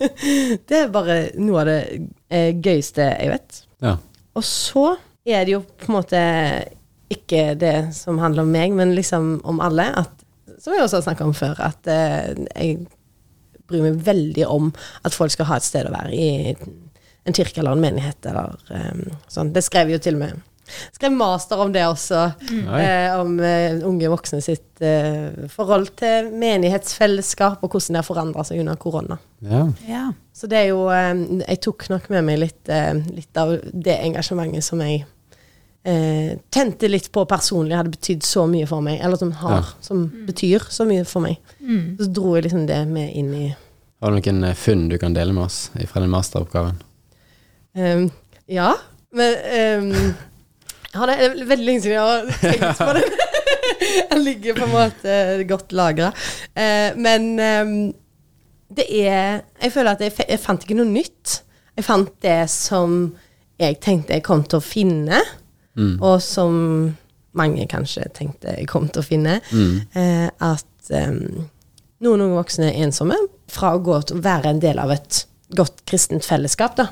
det 0.68 0.82
er 0.82 0.92
bare 0.92 1.18
noe 1.40 1.62
av 1.62 1.70
det 1.70 1.80
eh, 2.28 2.52
gøyeste 2.56 3.04
jeg 3.04 3.32
vet. 3.34 3.62
ja. 3.84 3.96
Og 4.38 4.44
så 4.46 4.92
er 5.26 5.44
det 5.44 5.56
jo 5.56 5.64
på 5.66 5.88
en 5.88 5.96
måte 5.96 6.20
ikke 7.12 7.56
det 7.58 7.90
som 7.96 8.20
handler 8.22 8.44
om 8.44 8.52
meg, 8.52 8.74
men 8.76 8.94
liksom 8.96 9.38
om 9.48 9.58
alle. 9.64 9.88
At, 9.98 10.12
som 10.60 10.74
jeg 10.76 10.84
også 10.84 11.00
har 11.00 11.06
snakka 11.08 11.26
om 11.26 11.34
før, 11.36 11.58
at 11.64 11.88
eh, 11.90 12.44
jeg 12.52 12.86
bryr 13.68 13.84
meg 13.84 13.98
veldig 14.06 14.46
om 14.48 14.70
at 15.04 15.16
folk 15.16 15.32
skal 15.34 15.48
ha 15.50 15.58
et 15.58 15.66
sted 15.66 15.88
å 15.88 15.92
være 15.92 16.12
i 16.14 16.28
en 17.28 17.36
kirke 17.36 17.60
eller 17.62 17.76
en 17.76 17.82
menighet 17.84 18.26
eller 18.30 18.54
um, 18.72 19.04
sånn. 19.30 19.52
Det 19.54 19.62
skrev 19.66 19.90
jo 19.94 19.98
til 20.02 20.16
og 20.18 20.24
med. 20.26 20.44
Skrev 20.92 21.14
master 21.16 21.60
om 21.64 21.70
det 21.72 21.80
også, 21.88 22.26
Mm. 22.50 22.66
eh, 22.76 23.14
om 23.16 23.38
uh, 23.40 23.86
unge 23.88 24.10
voksne 24.12 24.42
sitt 24.44 24.82
uh, 24.84 25.46
forhold 25.48 25.94
til 25.96 26.28
menighetsfellesskap, 26.36 27.62
og 27.64 27.70
hvordan 27.72 27.94
det 27.96 28.02
har 28.02 28.08
forandra 28.08 28.44
seg 28.44 28.60
under 28.60 28.76
korona. 28.76 29.16
ja. 29.42 29.66
Ja. 29.88 30.06
Så 30.38 30.46
det 30.46 30.58
er 30.60 30.66
jo 30.68 30.84
um, 30.86 31.40
Jeg 31.40 31.58
tok 31.64 31.88
nok 31.90 32.04
med 32.14 32.22
meg 32.28 32.38
litt, 32.38 32.68
uh, 32.70 32.94
litt 33.10 33.36
av 33.40 33.56
det 33.72 33.96
engasjementet 34.04 34.62
som 34.62 34.78
jeg 34.84 35.00
eh, 35.88 36.36
tente 36.52 36.88
litt 36.90 37.08
på 37.14 37.24
personlig, 37.26 37.74
hadde 37.74 37.90
betydd 37.96 38.22
så 38.26 38.44
mye 38.50 38.66
for 38.68 38.84
meg. 38.84 39.00
Eller 39.02 39.16
som 39.16 39.32
har, 39.40 39.56
Ja. 39.62 39.64
som 39.80 40.04
betyr 40.28 40.68
så 40.70 40.84
mye 40.86 41.04
for 41.08 41.20
meg. 41.24 41.38
Mm. 41.62 41.96
Så 41.98 42.12
dro 42.12 42.34
jeg 42.36 42.44
liksom 42.44 42.66
det 42.68 42.86
med 42.86 43.14
inn 43.16 43.32
i 43.34 43.56
Har 44.02 44.10
du 44.14 44.20
noen 44.20 44.54
funn 44.54 44.88
du 44.88 44.98
kan 44.98 45.14
dele 45.14 45.32
med 45.32 45.44
oss 45.48 45.70
fra 45.88 46.00
den 46.00 46.10
masteroppgaven? 46.10 46.76
Ehm, 47.78 48.08
Ja, 48.48 48.72
men 49.12 49.34
um, 49.82 50.14
ja, 50.94 51.06
det 51.08 51.14
er 51.20 51.34
veldig 51.48 51.66
lenge 51.66 51.82
siden 51.84 51.96
jeg 51.96 52.00
har 52.00 52.28
tenkt 52.42 52.78
på 52.80 52.92
det. 52.96 53.02
Jeg 54.10 54.18
ligger 54.24 54.56
på 54.56 54.64
en 54.66 54.72
måte 54.72 55.14
godt 55.48 55.72
lagra. 55.76 56.08
men 56.96 57.26
um, 57.40 57.74
det 58.76 58.86
er 59.04 59.42
Jeg 59.62 59.72
føler 59.72 59.90
at 59.94 60.00
jeg, 60.04 60.12
jeg 60.28 60.40
fant 60.40 60.64
ikke 60.64 60.76
noe 60.76 60.88
nytt. 60.90 61.42
Jeg 61.76 61.84
fant 61.86 62.10
det 62.24 62.48
som 62.52 63.14
jeg 63.60 63.78
tenkte 63.82 64.14
jeg 64.16 64.22
kom 64.26 64.44
til 64.44 64.60
å 64.60 64.64
finne, 64.64 65.20
Mm. 65.78 66.00
og 66.02 66.16
som 66.22 66.96
mange 67.38 67.62
kanskje 67.70 68.08
tenkte 68.16 68.50
jeg 68.56 68.66
kom 68.66 68.88
til 68.90 68.98
å 69.02 69.06
finne. 69.06 69.36
Mm. 69.54 69.76
Eh, 69.94 70.24
at 70.42 70.90
um, 70.90 71.44
noen 72.02 72.24
unge 72.24 72.34
voksne 72.40 72.72
er 72.72 72.80
ensomme 72.88 73.14
fra 73.52 73.76
å 73.76 73.82
gå 73.86 74.00
til 74.08 74.18
å 74.18 74.24
være 74.24 74.50
en 74.50 74.58
del 74.64 74.80
av 74.82 74.90
et 74.96 75.20
godt 75.54 75.84
kristent 75.86 76.26
fellesskap, 76.26 76.74
da, 76.80 76.88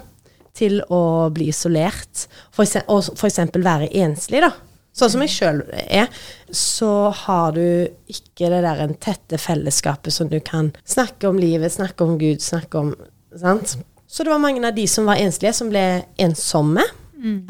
til 0.56 0.80
å 0.92 1.28
bli 1.34 1.50
isolert, 1.52 2.26
for 2.54 2.64
og 2.86 3.26
eksempel 3.28 3.66
være 3.66 3.90
enslig, 4.02 4.42
da. 4.44 4.52
Sånn 4.96 5.12
som 5.12 5.22
jeg 5.26 5.34
sjøl 5.34 5.58
er, 5.76 6.06
så 6.48 7.10
har 7.12 7.52
du 7.52 7.88
ikke 8.08 8.48
det 8.48 8.62
der 8.64 8.80
en 8.80 8.94
tette 8.96 9.36
fellesskapet 9.40 10.14
som 10.14 10.30
du 10.32 10.38
kan 10.40 10.70
snakke 10.88 11.28
om 11.28 11.36
livet, 11.40 11.74
snakke 11.74 12.06
om 12.06 12.16
Gud, 12.20 12.40
snakke 12.44 12.80
om 12.80 12.94
Sant? 13.36 13.74
Så 14.08 14.24
det 14.24 14.30
var 14.32 14.40
mange 14.40 14.62
av 14.64 14.72
de 14.72 14.86
som 14.88 15.04
var 15.04 15.20
enslige, 15.20 15.52
som 15.52 15.68
ble 15.68 15.82
ensomme. 16.24 16.80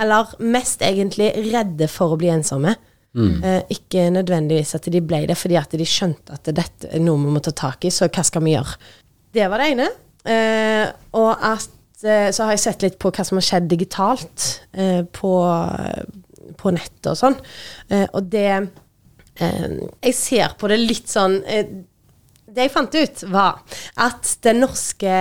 Eller 0.03 0.33
mest 0.42 0.83
egentlig 0.83 1.29
redde 1.53 1.87
for 1.92 2.14
å 2.14 2.19
bli 2.19 2.33
ensomme. 2.33 2.75
Eh, 3.16 3.62
ikke 3.73 4.09
nødvendigvis 4.12 4.75
at 4.77 4.88
de 4.92 5.01
ble 5.01 5.23
det 5.31 5.38
fordi 5.40 5.57
at 5.57 5.73
de 5.79 5.87
skjønte 5.88 6.35
at 6.37 6.51
dette 6.53 6.90
er 6.90 7.01
noe 7.01 7.23
vi 7.23 7.33
må 7.33 7.40
ta 7.40 7.55
tak 7.57 7.87
i, 7.88 7.92
så 7.95 8.11
hva 8.11 8.25
skal 8.27 8.45
vi 8.45 8.57
gjøre? 8.57 8.77
Det 9.37 9.47
var 9.53 9.62
det 9.62 9.71
ene. 9.73 9.87
Eh, 10.27 10.90
og 11.16 11.33
at 11.40 11.71
så 11.97 12.45
har 12.45 12.53
jeg 12.53 12.65
sett 12.67 12.85
litt 12.85 12.99
på 13.01 13.11
hva 13.15 13.25
som 13.25 13.39
har 13.41 13.47
skjedd 13.47 13.69
digitalt 13.71 14.47
eh, 14.77 15.03
på, 15.17 15.33
på 16.61 16.73
nettet 16.77 17.11
og 17.13 17.19
sånn. 17.19 17.37
Eh, 17.89 18.07
og 18.11 18.27
det 18.33 18.51
eh, 18.53 19.77
Jeg 20.05 20.17
ser 20.19 20.57
på 20.61 20.69
det 20.69 20.77
litt 20.83 21.09
sånn 21.09 21.39
eh, 21.49 21.71
Det 22.47 22.67
jeg 22.67 22.75
fant 22.75 22.99
ut, 22.99 23.25
var 23.33 23.63
at 24.05 24.35
Den 24.45 24.61
norske 24.67 25.15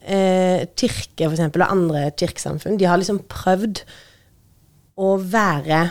eh, 0.00 0.68
kirke, 0.74 1.26
for 1.26 1.34
eksempel, 1.34 1.66
og 1.66 1.74
andre 1.74 2.06
kirkesamfunn, 2.14 2.78
de 2.78 2.88
har 2.88 3.00
liksom 3.00 3.24
prøvd 3.30 3.82
å 5.00 5.12
være 5.18 5.82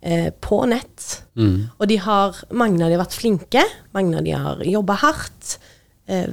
eh, 0.00 0.32
på 0.40 0.60
nett. 0.70 1.06
Mm. 1.38 1.68
Og 1.76 1.86
de 1.90 2.00
har, 2.02 2.40
mange 2.54 2.82
av 2.82 2.90
de 2.90 2.96
har 2.96 3.04
vært 3.04 3.18
flinke, 3.18 3.64
mange 3.96 4.18
av 4.18 4.26
de 4.26 4.34
har 4.36 4.62
jobba 4.66 4.98
hardt. 5.02 5.56
Eh, 6.08 6.28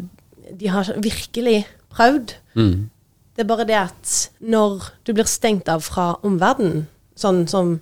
de 0.54 0.70
har 0.70 0.92
virkelig 1.02 1.64
prøvd. 1.94 2.36
Mm. 2.60 2.90
Det 3.34 3.44
er 3.44 3.50
bare 3.50 3.66
det 3.66 3.78
at 3.80 4.14
når 4.46 4.90
du 5.06 5.14
blir 5.18 5.30
stengt 5.30 5.70
av 5.72 5.82
fra 5.86 6.12
omverdenen, 6.26 6.86
sånn 7.18 7.44
som 7.50 7.76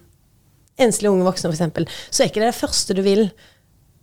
enslige 0.81 1.11
unge 1.11 1.27
voksne 1.27 1.51
f.eks., 1.51 1.89
så 2.09 2.23
er 2.23 2.29
ikke 2.31 2.41
det 2.43 2.51
det 2.53 2.59
første 2.61 2.95
du 2.95 3.01
vil 3.05 3.25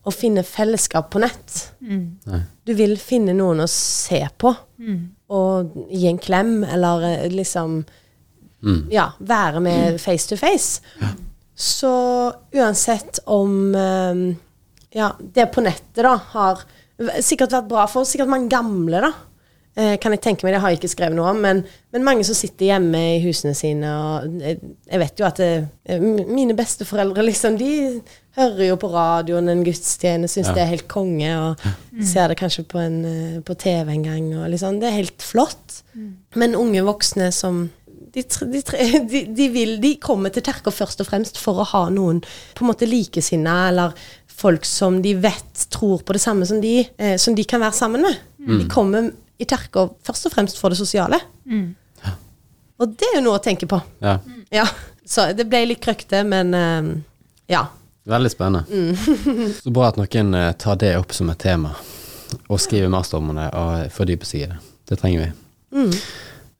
å 0.08 0.12
finne 0.14 0.44
fellesskap 0.46 1.08
på 1.12 1.20
nett. 1.20 1.56
Mm. 1.80 2.44
Du 2.64 2.72
vil 2.76 2.94
finne 3.00 3.34
noen 3.37 3.61
å 3.64 3.68
se 3.68 4.20
på, 4.40 4.52
og 5.28 5.74
gi 5.92 6.06
en 6.08 6.20
klem, 6.22 6.61
eller 6.64 7.08
eh, 7.12 7.32
liksom 7.32 7.82
Mm. 8.58 8.88
ja, 8.90 9.12
være 9.20 9.61
med 9.62 10.00
face 10.02 10.26
to 10.26 10.34
face. 10.37 10.80
Så 11.54 12.32
uansett 12.54 13.20
om 13.30 13.74
eh, 13.74 14.34
ja, 14.98 15.12
det 15.20 15.44
på 15.54 15.62
nettet 15.62 16.02
da 16.02 16.16
har 16.32 16.64
sikkert 17.22 17.54
vært 17.54 17.68
bra 17.70 17.84
for 17.87 18.02
sikkert 18.08 18.32
mange 18.32 18.50
gamle, 18.50 18.98
da. 19.04 19.12
Eh, 19.79 19.95
kan 20.03 20.11
jeg 20.11 20.21
tenke 20.25 20.43
meg, 20.43 20.57
Det 20.57 20.61
har 20.61 20.73
jeg 20.73 20.81
ikke 20.81 20.91
skrevet 20.91 21.14
noe 21.14 21.31
om, 21.31 21.37
men, 21.38 21.61
men 21.95 22.03
mange 22.03 22.25
som 22.27 22.35
sitter 22.35 22.73
hjemme 22.73 22.99
i 22.99 23.21
husene 23.23 23.55
sine. 23.55 23.87
og 23.87 24.41
Jeg, 24.43 24.57
jeg 24.91 25.01
vet 25.05 25.21
jo 25.21 25.27
at 25.29 25.38
det, 25.38 25.51
eh, 25.87 26.01
mine 26.03 26.57
besteforeldre 26.59 27.23
liksom, 27.23 27.59
de 27.61 28.01
hører 28.38 28.64
jo 28.73 28.79
på 28.83 28.91
radioen 28.91 29.51
en 29.53 29.62
gudstjeneste, 29.67 30.41
syns 30.41 30.51
Ja. 30.51 30.55
det 30.57 30.62
er 30.64 30.73
helt 30.73 30.88
konge, 30.91 31.31
og 31.38 32.03
ser 32.03 32.33
det 32.33 32.38
kanskje 32.41 32.64
på, 32.67 32.81
en, 32.83 32.97
eh, 33.07 33.37
på 33.47 33.55
TV 33.55 33.93
en 33.95 34.03
gang. 34.03 34.27
og 34.41 34.49
liksom, 34.51 34.81
Det 34.81 34.88
er 34.88 34.97
helt 34.97 35.23
flott. 35.23 35.83
Men 36.35 36.57
unge 36.59 36.83
voksne 36.83 37.31
som 37.33 37.71
de, 38.14 38.23
de, 38.23 38.62
de, 39.12 39.23
de, 39.37 39.49
vil, 39.55 39.77
de 39.83 39.95
kommer 40.03 40.31
til 40.35 40.43
kirka 40.43 40.71
først 40.75 41.01
og 41.05 41.07
fremst 41.07 41.38
for 41.38 41.62
å 41.62 41.69
ha 41.71 41.85
noen 41.88 42.19
på 42.55 42.64
en 42.64 42.73
måte 42.73 42.88
likesinna, 42.88 43.69
eller 43.69 43.95
folk 44.27 44.67
som 44.67 45.01
de 45.03 45.14
vet 45.14 45.67
tror 45.71 46.03
på 46.03 46.14
det 46.14 46.23
samme 46.23 46.47
som 46.47 46.61
de, 46.62 46.81
eh, 46.99 47.17
som 47.19 47.35
de 47.35 47.45
kan 47.47 47.61
være 47.62 47.79
sammen 47.79 48.03
med. 48.03 48.19
De 48.49 48.67
kommer 48.71 49.11
i 49.38 49.46
kirka 49.48 49.87
først 50.07 50.27
og 50.29 50.35
fremst 50.35 50.59
for 50.61 50.74
det 50.74 50.79
sosiale. 50.81 51.20
Og 52.79 52.94
det 52.94 53.09
er 53.11 53.18
jo 53.18 53.24
noe 53.27 53.38
å 53.38 53.42
tenke 53.42 53.66
på. 53.70 53.81
Ja. 54.05 54.18
Ja, 54.55 54.66
Så 55.09 55.24
det 55.35 55.48
ble 55.51 55.64
litt 55.66 55.81
krøkte, 55.83 56.20
men 56.27 56.55
eh, 56.55 56.90
ja. 57.51 57.64
Veldig 58.09 58.31
spennende. 58.31 58.96
Så 59.62 59.72
bra 59.74 59.88
at 59.90 59.98
noen 60.01 60.35
eh, 60.37 60.53
tar 60.61 60.79
det 60.81 60.92
opp 61.01 61.14
som 61.16 61.31
et 61.33 61.40
tema, 61.42 61.72
og 62.46 62.61
skriver 62.62 62.92
master 62.92 63.18
om 63.22 63.33
det 63.37 63.48
og 63.57 63.88
fordyper 63.94 64.29
seg 64.29 64.44
i 64.44 64.51
det. 64.53 64.59
Det 64.88 65.01
trenger 65.01 65.24
vi. 65.24 65.88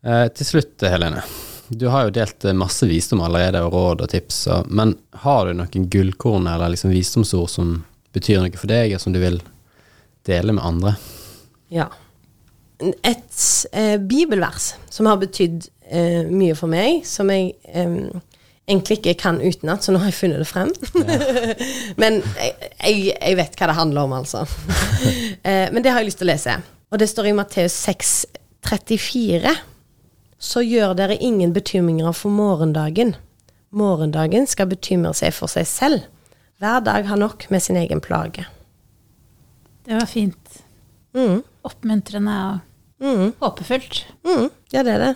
Eh, 0.03 0.27
til 0.35 0.49
slutt, 0.49 0.75
Helene. 0.89 1.23
Du 1.69 1.87
har 1.93 2.07
jo 2.07 2.15
delt 2.17 2.47
masse 2.57 2.87
visdom 2.89 3.21
allerede, 3.25 3.61
og 3.67 3.75
råd 3.77 4.07
og 4.07 4.11
tips, 4.13 4.41
og, 4.55 4.71
men 4.73 4.97
har 5.23 5.47
du 5.51 5.59
noen 5.61 5.89
gullkorn 5.93 6.49
eller 6.49 6.73
liksom 6.73 6.93
visdomsord 6.95 7.51
som 7.53 7.75
betyr 8.17 8.41
noe 8.41 8.57
for 8.59 8.71
deg, 8.73 8.97
og 8.97 9.03
som 9.05 9.13
du 9.13 9.21
vil 9.21 9.39
dele 10.29 10.57
med 10.57 10.65
andre? 10.65 10.95
Ja. 11.73 11.91
Et 12.79 13.43
eh, 13.73 13.97
bibelvers 13.99 14.75
som 14.91 15.09
har 15.11 15.19
betydd 15.19 15.67
eh, 15.91 16.29
mye 16.31 16.55
for 16.59 16.71
meg, 16.71 17.03
som 17.09 17.31
jeg 17.33 17.55
eh, 17.67 17.95
egentlig 18.69 18.99
ikke 18.99 19.17
kan 19.23 19.41
utenat, 19.41 19.83
så 19.83 19.93
nå 19.93 20.03
har 20.03 20.13
jeg 20.13 20.19
funnet 20.19 20.43
det 20.43 20.49
frem. 20.49 20.73
men 22.03 22.21
jeg, 22.37 22.53
jeg, 22.77 23.01
jeg 23.15 23.39
vet 23.41 23.57
hva 23.59 23.71
det 23.71 23.79
handler 23.79 24.05
om, 24.05 24.17
altså. 24.21 24.45
eh, 25.49 25.67
men 25.73 25.83
det 25.83 25.95
har 25.95 26.03
jeg 26.03 26.11
lyst 26.11 26.23
til 26.23 26.29
å 26.29 26.33
lese. 26.33 26.59
Og 26.93 27.01
det 27.01 27.09
står 27.11 27.31
i 27.31 27.35
Matteus 27.37 27.75
6, 27.89 28.13
34. 28.69 29.57
Så 30.39 30.63
gjør 30.63 30.95
dere 30.99 31.19
ingen 31.19 31.55
bekymringer 31.57 32.15
for 32.15 32.33
morgendagen. 32.33 33.17
Morgendagen 33.75 34.47
skal 34.49 34.71
bekymre 34.71 35.13
seg 35.17 35.35
for 35.37 35.51
seg 35.51 35.67
selv. 35.69 36.07
Hver 36.63 36.81
dag 36.87 37.09
har 37.09 37.19
nok 37.21 37.49
med 37.53 37.63
sin 37.63 37.77
egen 37.79 38.01
plage. 38.05 38.47
Det 39.87 39.97
var 39.97 40.09
fint. 40.11 40.63
Mm. 41.17 41.43
Oppmuntrende 41.67 42.39
og 42.49 42.68
Mm. 43.03 43.33
håpefullt. 43.39 44.05
Mm, 44.27 44.49
ja, 44.75 44.83
det 44.83 44.95
er 44.97 45.03
det. 45.05 45.15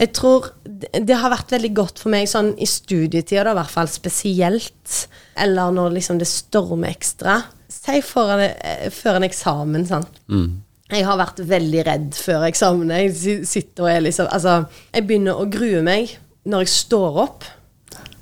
Jeg 0.00 0.12
tror 0.16 0.46
det, 0.64 1.12
har 1.12 1.32
vært 1.32 1.52
veldig 1.52 1.70
godt 1.76 2.00
for 2.00 2.12
meg 2.12 2.28
sånn 2.30 2.54
i 2.56 2.68
studietida, 2.68 3.44
da, 3.44 3.52
i 3.52 3.58
hvert 3.58 3.72
fall 3.74 3.90
spesielt. 3.92 4.94
Eller 5.40 5.74
når 5.76 5.96
liksom 5.98 6.20
det 6.20 6.28
stormer 6.30 6.94
ekstra. 6.94 7.36
Si 7.70 8.00
foran, 8.04 8.46
eh, 8.48 8.88
før 8.94 9.18
en 9.18 9.28
eksamen, 9.28 9.84
sant. 9.88 10.22
Mm. 10.32 10.62
Jeg 10.90 11.06
har 11.06 11.20
vært 11.20 11.44
veldig 11.46 11.84
redd 11.86 12.16
før 12.18 12.48
eksamen. 12.48 12.90
Jeg 12.96 13.44
sitter 13.46 13.84
og 13.84 13.90
er 13.92 14.00
liksom 14.08 14.26
Altså, 14.32 14.64
jeg 14.94 15.06
begynner 15.06 15.38
å 15.38 15.46
grue 15.50 15.84
meg 15.86 16.16
når 16.48 16.64
jeg 16.64 16.74
står 16.74 17.20
opp. 17.28 17.44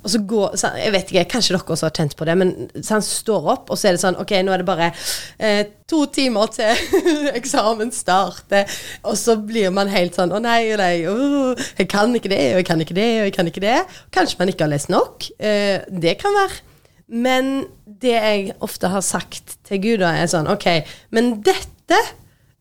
Og 0.03 0.11
så 0.13 0.21
går 0.23 0.55
så, 0.59 0.71
Jeg 0.79 0.93
vet 0.95 1.11
ikke, 1.11 1.25
kanskje 1.33 1.55
dere 1.55 1.75
også 1.75 1.87
har 1.87 1.95
kjent 1.95 2.15
på 2.19 2.27
det, 2.27 2.35
men 2.39 2.53
så 2.77 2.97
han 2.97 3.05
står 3.05 3.49
opp, 3.55 3.71
og 3.71 3.79
så 3.79 3.89
er 3.89 3.97
det 3.97 4.03
sånn 4.03 4.19
Ok, 4.21 4.35
nå 4.45 4.53
er 4.53 4.63
det 4.63 4.67
bare 4.69 4.91
eh, 5.37 5.61
to 5.89 6.05
timer 6.13 6.51
til 6.53 7.03
eksamen 7.39 7.91
starter. 7.95 8.69
Og 9.03 9.17
så 9.19 9.35
blir 9.41 9.73
man 9.75 9.91
helt 9.91 10.17
sånn 10.17 10.33
Å 10.35 10.41
nei, 10.43 10.61
nei, 10.79 10.93
oh, 11.09 11.51
jeg 11.79 11.89
kan 11.91 12.15
ikke 12.15 12.31
det, 12.31 12.41
og 12.53 12.61
jeg 12.61 12.69
kan 12.69 12.85
ikke 12.85 12.97
det, 12.97 13.09
og 13.19 13.29
jeg 13.29 13.35
kan 13.35 13.51
ikke 13.51 13.65
det. 13.65 13.77
Kanskje 14.15 14.41
man 14.41 14.53
ikke 14.53 14.67
har 14.67 14.73
lest 14.73 14.93
nok. 14.93 15.29
Eh, 15.37 15.77
det 15.89 16.17
kan 16.21 16.35
være. 16.37 16.63
Men 17.09 17.53
det 17.99 18.13
jeg 18.13 18.55
ofte 18.61 18.91
har 18.93 19.01
sagt 19.01 19.57
til 19.65 19.81
Gud, 19.81 19.99
da, 20.03 20.13
er 20.13 20.29
sånn 20.29 20.49
Ok, 20.51 20.67
men 21.15 21.39
dette 21.41 21.97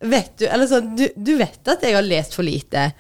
vet 0.01 0.39
du 0.41 0.47
Eller 0.49 0.71
sånn, 0.71 0.95
du, 0.97 1.05
du 1.15 1.35
vet 1.37 1.69
at 1.69 1.85
jeg 1.85 1.97
har 1.97 2.07
lest 2.07 2.37
for 2.37 2.47
lite. 2.47 2.91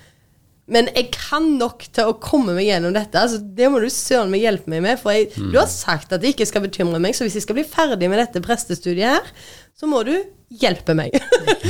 Men 0.68 0.90
jeg 0.92 1.08
kan 1.14 1.46
nok 1.56 1.86
til 1.96 2.10
å 2.10 2.16
komme 2.20 2.52
meg 2.56 2.66
gjennom 2.68 2.92
dette. 2.92 3.20
Altså, 3.20 3.40
det 3.40 3.70
må 3.72 3.80
du 3.80 3.88
søren 3.92 4.32
meg 4.32 4.42
hjelpe 4.44 4.68
meg 4.68 4.82
med. 4.84 5.00
For 5.00 5.16
jeg, 5.16 5.30
du 5.36 5.56
har 5.56 5.68
sagt 5.72 6.12
at 6.12 6.20
det 6.20 6.34
ikke 6.34 6.48
skal 6.48 6.64
bekymre 6.66 7.00
meg, 7.00 7.16
så 7.16 7.24
hvis 7.24 7.38
jeg 7.38 7.46
skal 7.46 7.56
bli 7.56 7.64
ferdig 7.68 8.10
med 8.12 8.20
dette 8.20 8.42
prestestudiet 8.44 9.16
her, 9.16 9.30
så 9.78 9.88
må 9.88 10.02
du 10.04 10.12
hjelpe 10.60 10.96
meg. 10.96 11.16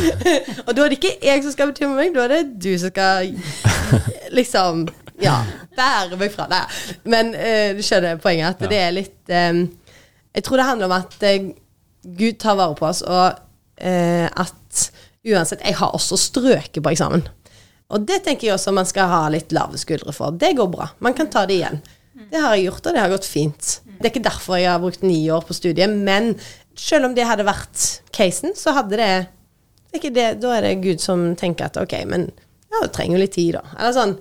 og 0.67 0.73
da 0.75 0.85
er 0.85 0.91
det 0.91 0.99
ikke 0.99 1.15
jeg 1.29 1.45
som 1.45 1.55
skal 1.55 1.71
bekymre 1.73 1.99
meg, 1.99 2.15
da 2.17 2.27
er 2.27 2.35
det 2.37 2.43
du 2.63 2.73
som 2.81 2.93
skal 2.93 3.31
liksom 4.39 4.89
Ja, 5.23 5.41
bære 5.79 6.19
meg 6.19 6.35
fra 6.35 6.47
det. 6.51 6.63
Men 7.11 7.33
eh, 7.39 7.75
du 7.79 7.83
skjønner 7.87 8.21
poenget, 8.23 8.55
at 8.55 8.71
det 8.71 8.83
er 8.83 8.95
litt 8.95 9.33
eh, 9.35 9.65
Jeg 10.35 10.47
tror 10.47 10.61
det 10.61 10.69
handler 10.69 10.91
om 10.91 10.99
at 10.99 11.17
eh, 11.27 11.51
Gud 12.19 12.39
tar 12.43 12.59
vare 12.59 12.79
på 12.79 12.87
oss, 12.87 13.03
og 13.03 13.35
eh, 13.83 14.27
at 14.27 14.55
uansett 15.29 15.65
Jeg 15.67 15.77
har 15.81 15.95
også 15.95 16.17
strøket 16.17 16.83
på 16.83 16.95
eksamen. 16.95 17.27
Og 17.90 18.05
det 18.09 18.18
tenker 18.27 18.48
jeg 18.51 18.55
også 18.59 18.72
man 18.77 18.88
skal 18.88 19.09
ha 19.09 19.20
litt 19.33 19.53
lave 19.57 19.79
skuldre 19.81 20.12
for. 20.12 20.35
Det 20.37 20.51
går 20.59 20.68
bra. 20.72 20.90
Man 21.05 21.14
kan 21.16 21.31
ta 21.33 21.46
det 21.48 21.55
igjen. 21.61 21.79
Det 22.29 22.40
har 22.42 22.57
jeg 22.57 22.66
gjort, 22.68 22.87
og 22.90 22.94
det 22.96 23.01
har 23.01 23.12
gått 23.14 23.29
fint. 23.29 23.68
Det 23.87 24.05
er 24.05 24.11
ikke 24.12 24.27
derfor 24.27 24.59
jeg 24.61 24.68
har 24.70 24.83
brukt 24.83 25.03
ni 25.07 25.20
år 25.33 25.44
på 25.46 25.55
studiet, 25.57 25.88
men 25.90 26.35
selv 26.79 27.09
om 27.09 27.14
det 27.16 27.24
hadde 27.27 27.46
vært 27.48 27.87
casen, 28.14 28.53
så 28.59 28.74
hadde 28.77 28.98
det, 29.01 29.09
det 29.88 29.98
ikke 30.03 30.12
det 30.14 30.27
Da 30.42 30.53
er 30.59 30.66
det 30.66 30.74
Gud 30.85 31.01
som 31.03 31.24
tenker 31.38 31.70
at 31.70 31.79
ok, 31.81 31.94
men 32.11 32.29
ja, 32.68 32.83
jeg 32.85 32.92
trenger 32.92 33.16
jo 33.16 33.22
litt 33.22 33.33
tid, 33.33 33.57
da. 33.57 33.62
Eller 33.79 33.94
sånn. 33.96 34.12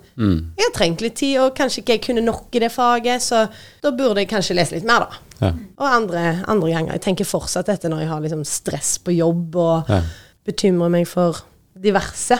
Jeg 0.56 0.63
har 0.63 0.73
trengt 0.77 1.01
litt 1.03 1.17
tid, 1.19 1.36
og 1.43 1.56
kanskje 1.58 1.82
ikke 1.84 1.97
jeg 1.97 2.06
kunne 2.08 2.23
nok 2.23 2.56
i 2.56 2.62
det 2.63 2.71
faget, 2.71 3.21
så 3.25 3.43
da 3.84 3.91
burde 3.91 4.23
jeg 4.23 4.30
kanskje 4.32 4.56
lese 4.56 4.77
litt 4.77 4.88
mer, 4.88 5.03
da. 5.10 5.23
Ja. 5.41 5.51
Og 5.77 5.88
andre, 5.91 6.21
andre 6.47 6.71
ganger. 6.71 6.95
Jeg 6.95 7.03
tenker 7.10 7.27
fortsatt 7.27 7.67
dette 7.69 7.91
når 7.91 8.06
jeg 8.06 8.10
har 8.13 8.23
liksom 8.23 8.45
stress 8.47 8.95
på 9.03 9.13
jobb 9.17 9.58
og 9.60 9.91
Ja. 9.91 9.99
bekymrer 10.47 10.89
meg 10.89 11.08
for 11.12 11.43
diverse. 11.75 12.39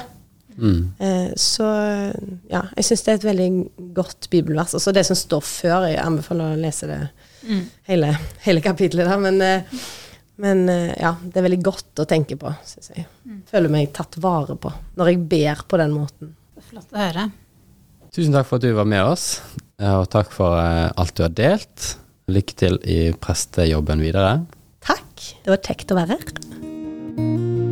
Mm. 0.58 0.94
Eh, 1.00 1.30
så 1.38 1.68
ja, 2.50 2.64
jeg 2.76 2.88
syns 2.88 3.04
det 3.06 3.12
er 3.12 3.20
et 3.20 3.28
veldig 3.30 3.50
godt 3.98 4.30
bibelvers. 4.34 4.76
Også 4.78 4.94
det 4.96 5.06
som 5.08 5.18
står 5.18 5.44
før. 5.46 5.88
Jeg 5.92 6.02
anbefaler 6.02 6.56
å 6.56 6.60
lese 6.62 6.90
det 6.90 7.00
hele, 7.90 8.12
hele 8.46 8.64
kapitlet 8.66 9.08
der. 9.08 9.22
Men, 9.22 9.40
eh, 9.46 9.86
men 10.44 10.66
eh, 10.74 10.96
ja, 11.00 11.14
det 11.22 11.40
er 11.40 11.48
veldig 11.48 11.62
godt 11.66 12.04
å 12.04 12.08
tenke 12.10 12.40
på, 12.40 12.52
syns 12.68 12.92
jeg. 12.96 13.08
Føler 13.52 13.74
meg 13.74 13.94
tatt 13.96 14.20
vare 14.24 14.58
på 14.60 14.74
når 14.98 15.14
jeg 15.14 15.24
ber 15.30 15.64
på 15.70 15.82
den 15.82 15.96
måten. 15.96 16.34
Flott 16.68 16.92
å 16.94 17.06
høre. 17.06 17.30
Tusen 18.16 18.34
takk 18.34 18.50
for 18.50 18.58
at 18.58 18.66
du 18.66 18.74
var 18.74 18.88
med 18.90 19.04
oss, 19.06 19.28
og 19.84 20.08
takk 20.10 20.32
for 20.34 20.58
alt 20.58 21.18
du 21.20 21.22
har 21.26 21.34
delt. 21.38 21.94
Lykke 22.34 22.58
til 22.60 22.80
i 22.84 22.98
prestejobben 23.22 24.02
videre. 24.04 24.40
Takk. 24.84 25.30
Det 25.46 25.54
var 25.54 25.64
kjekt 25.70 25.94
å 25.94 26.02
være 26.02 26.18
her. 26.18 27.66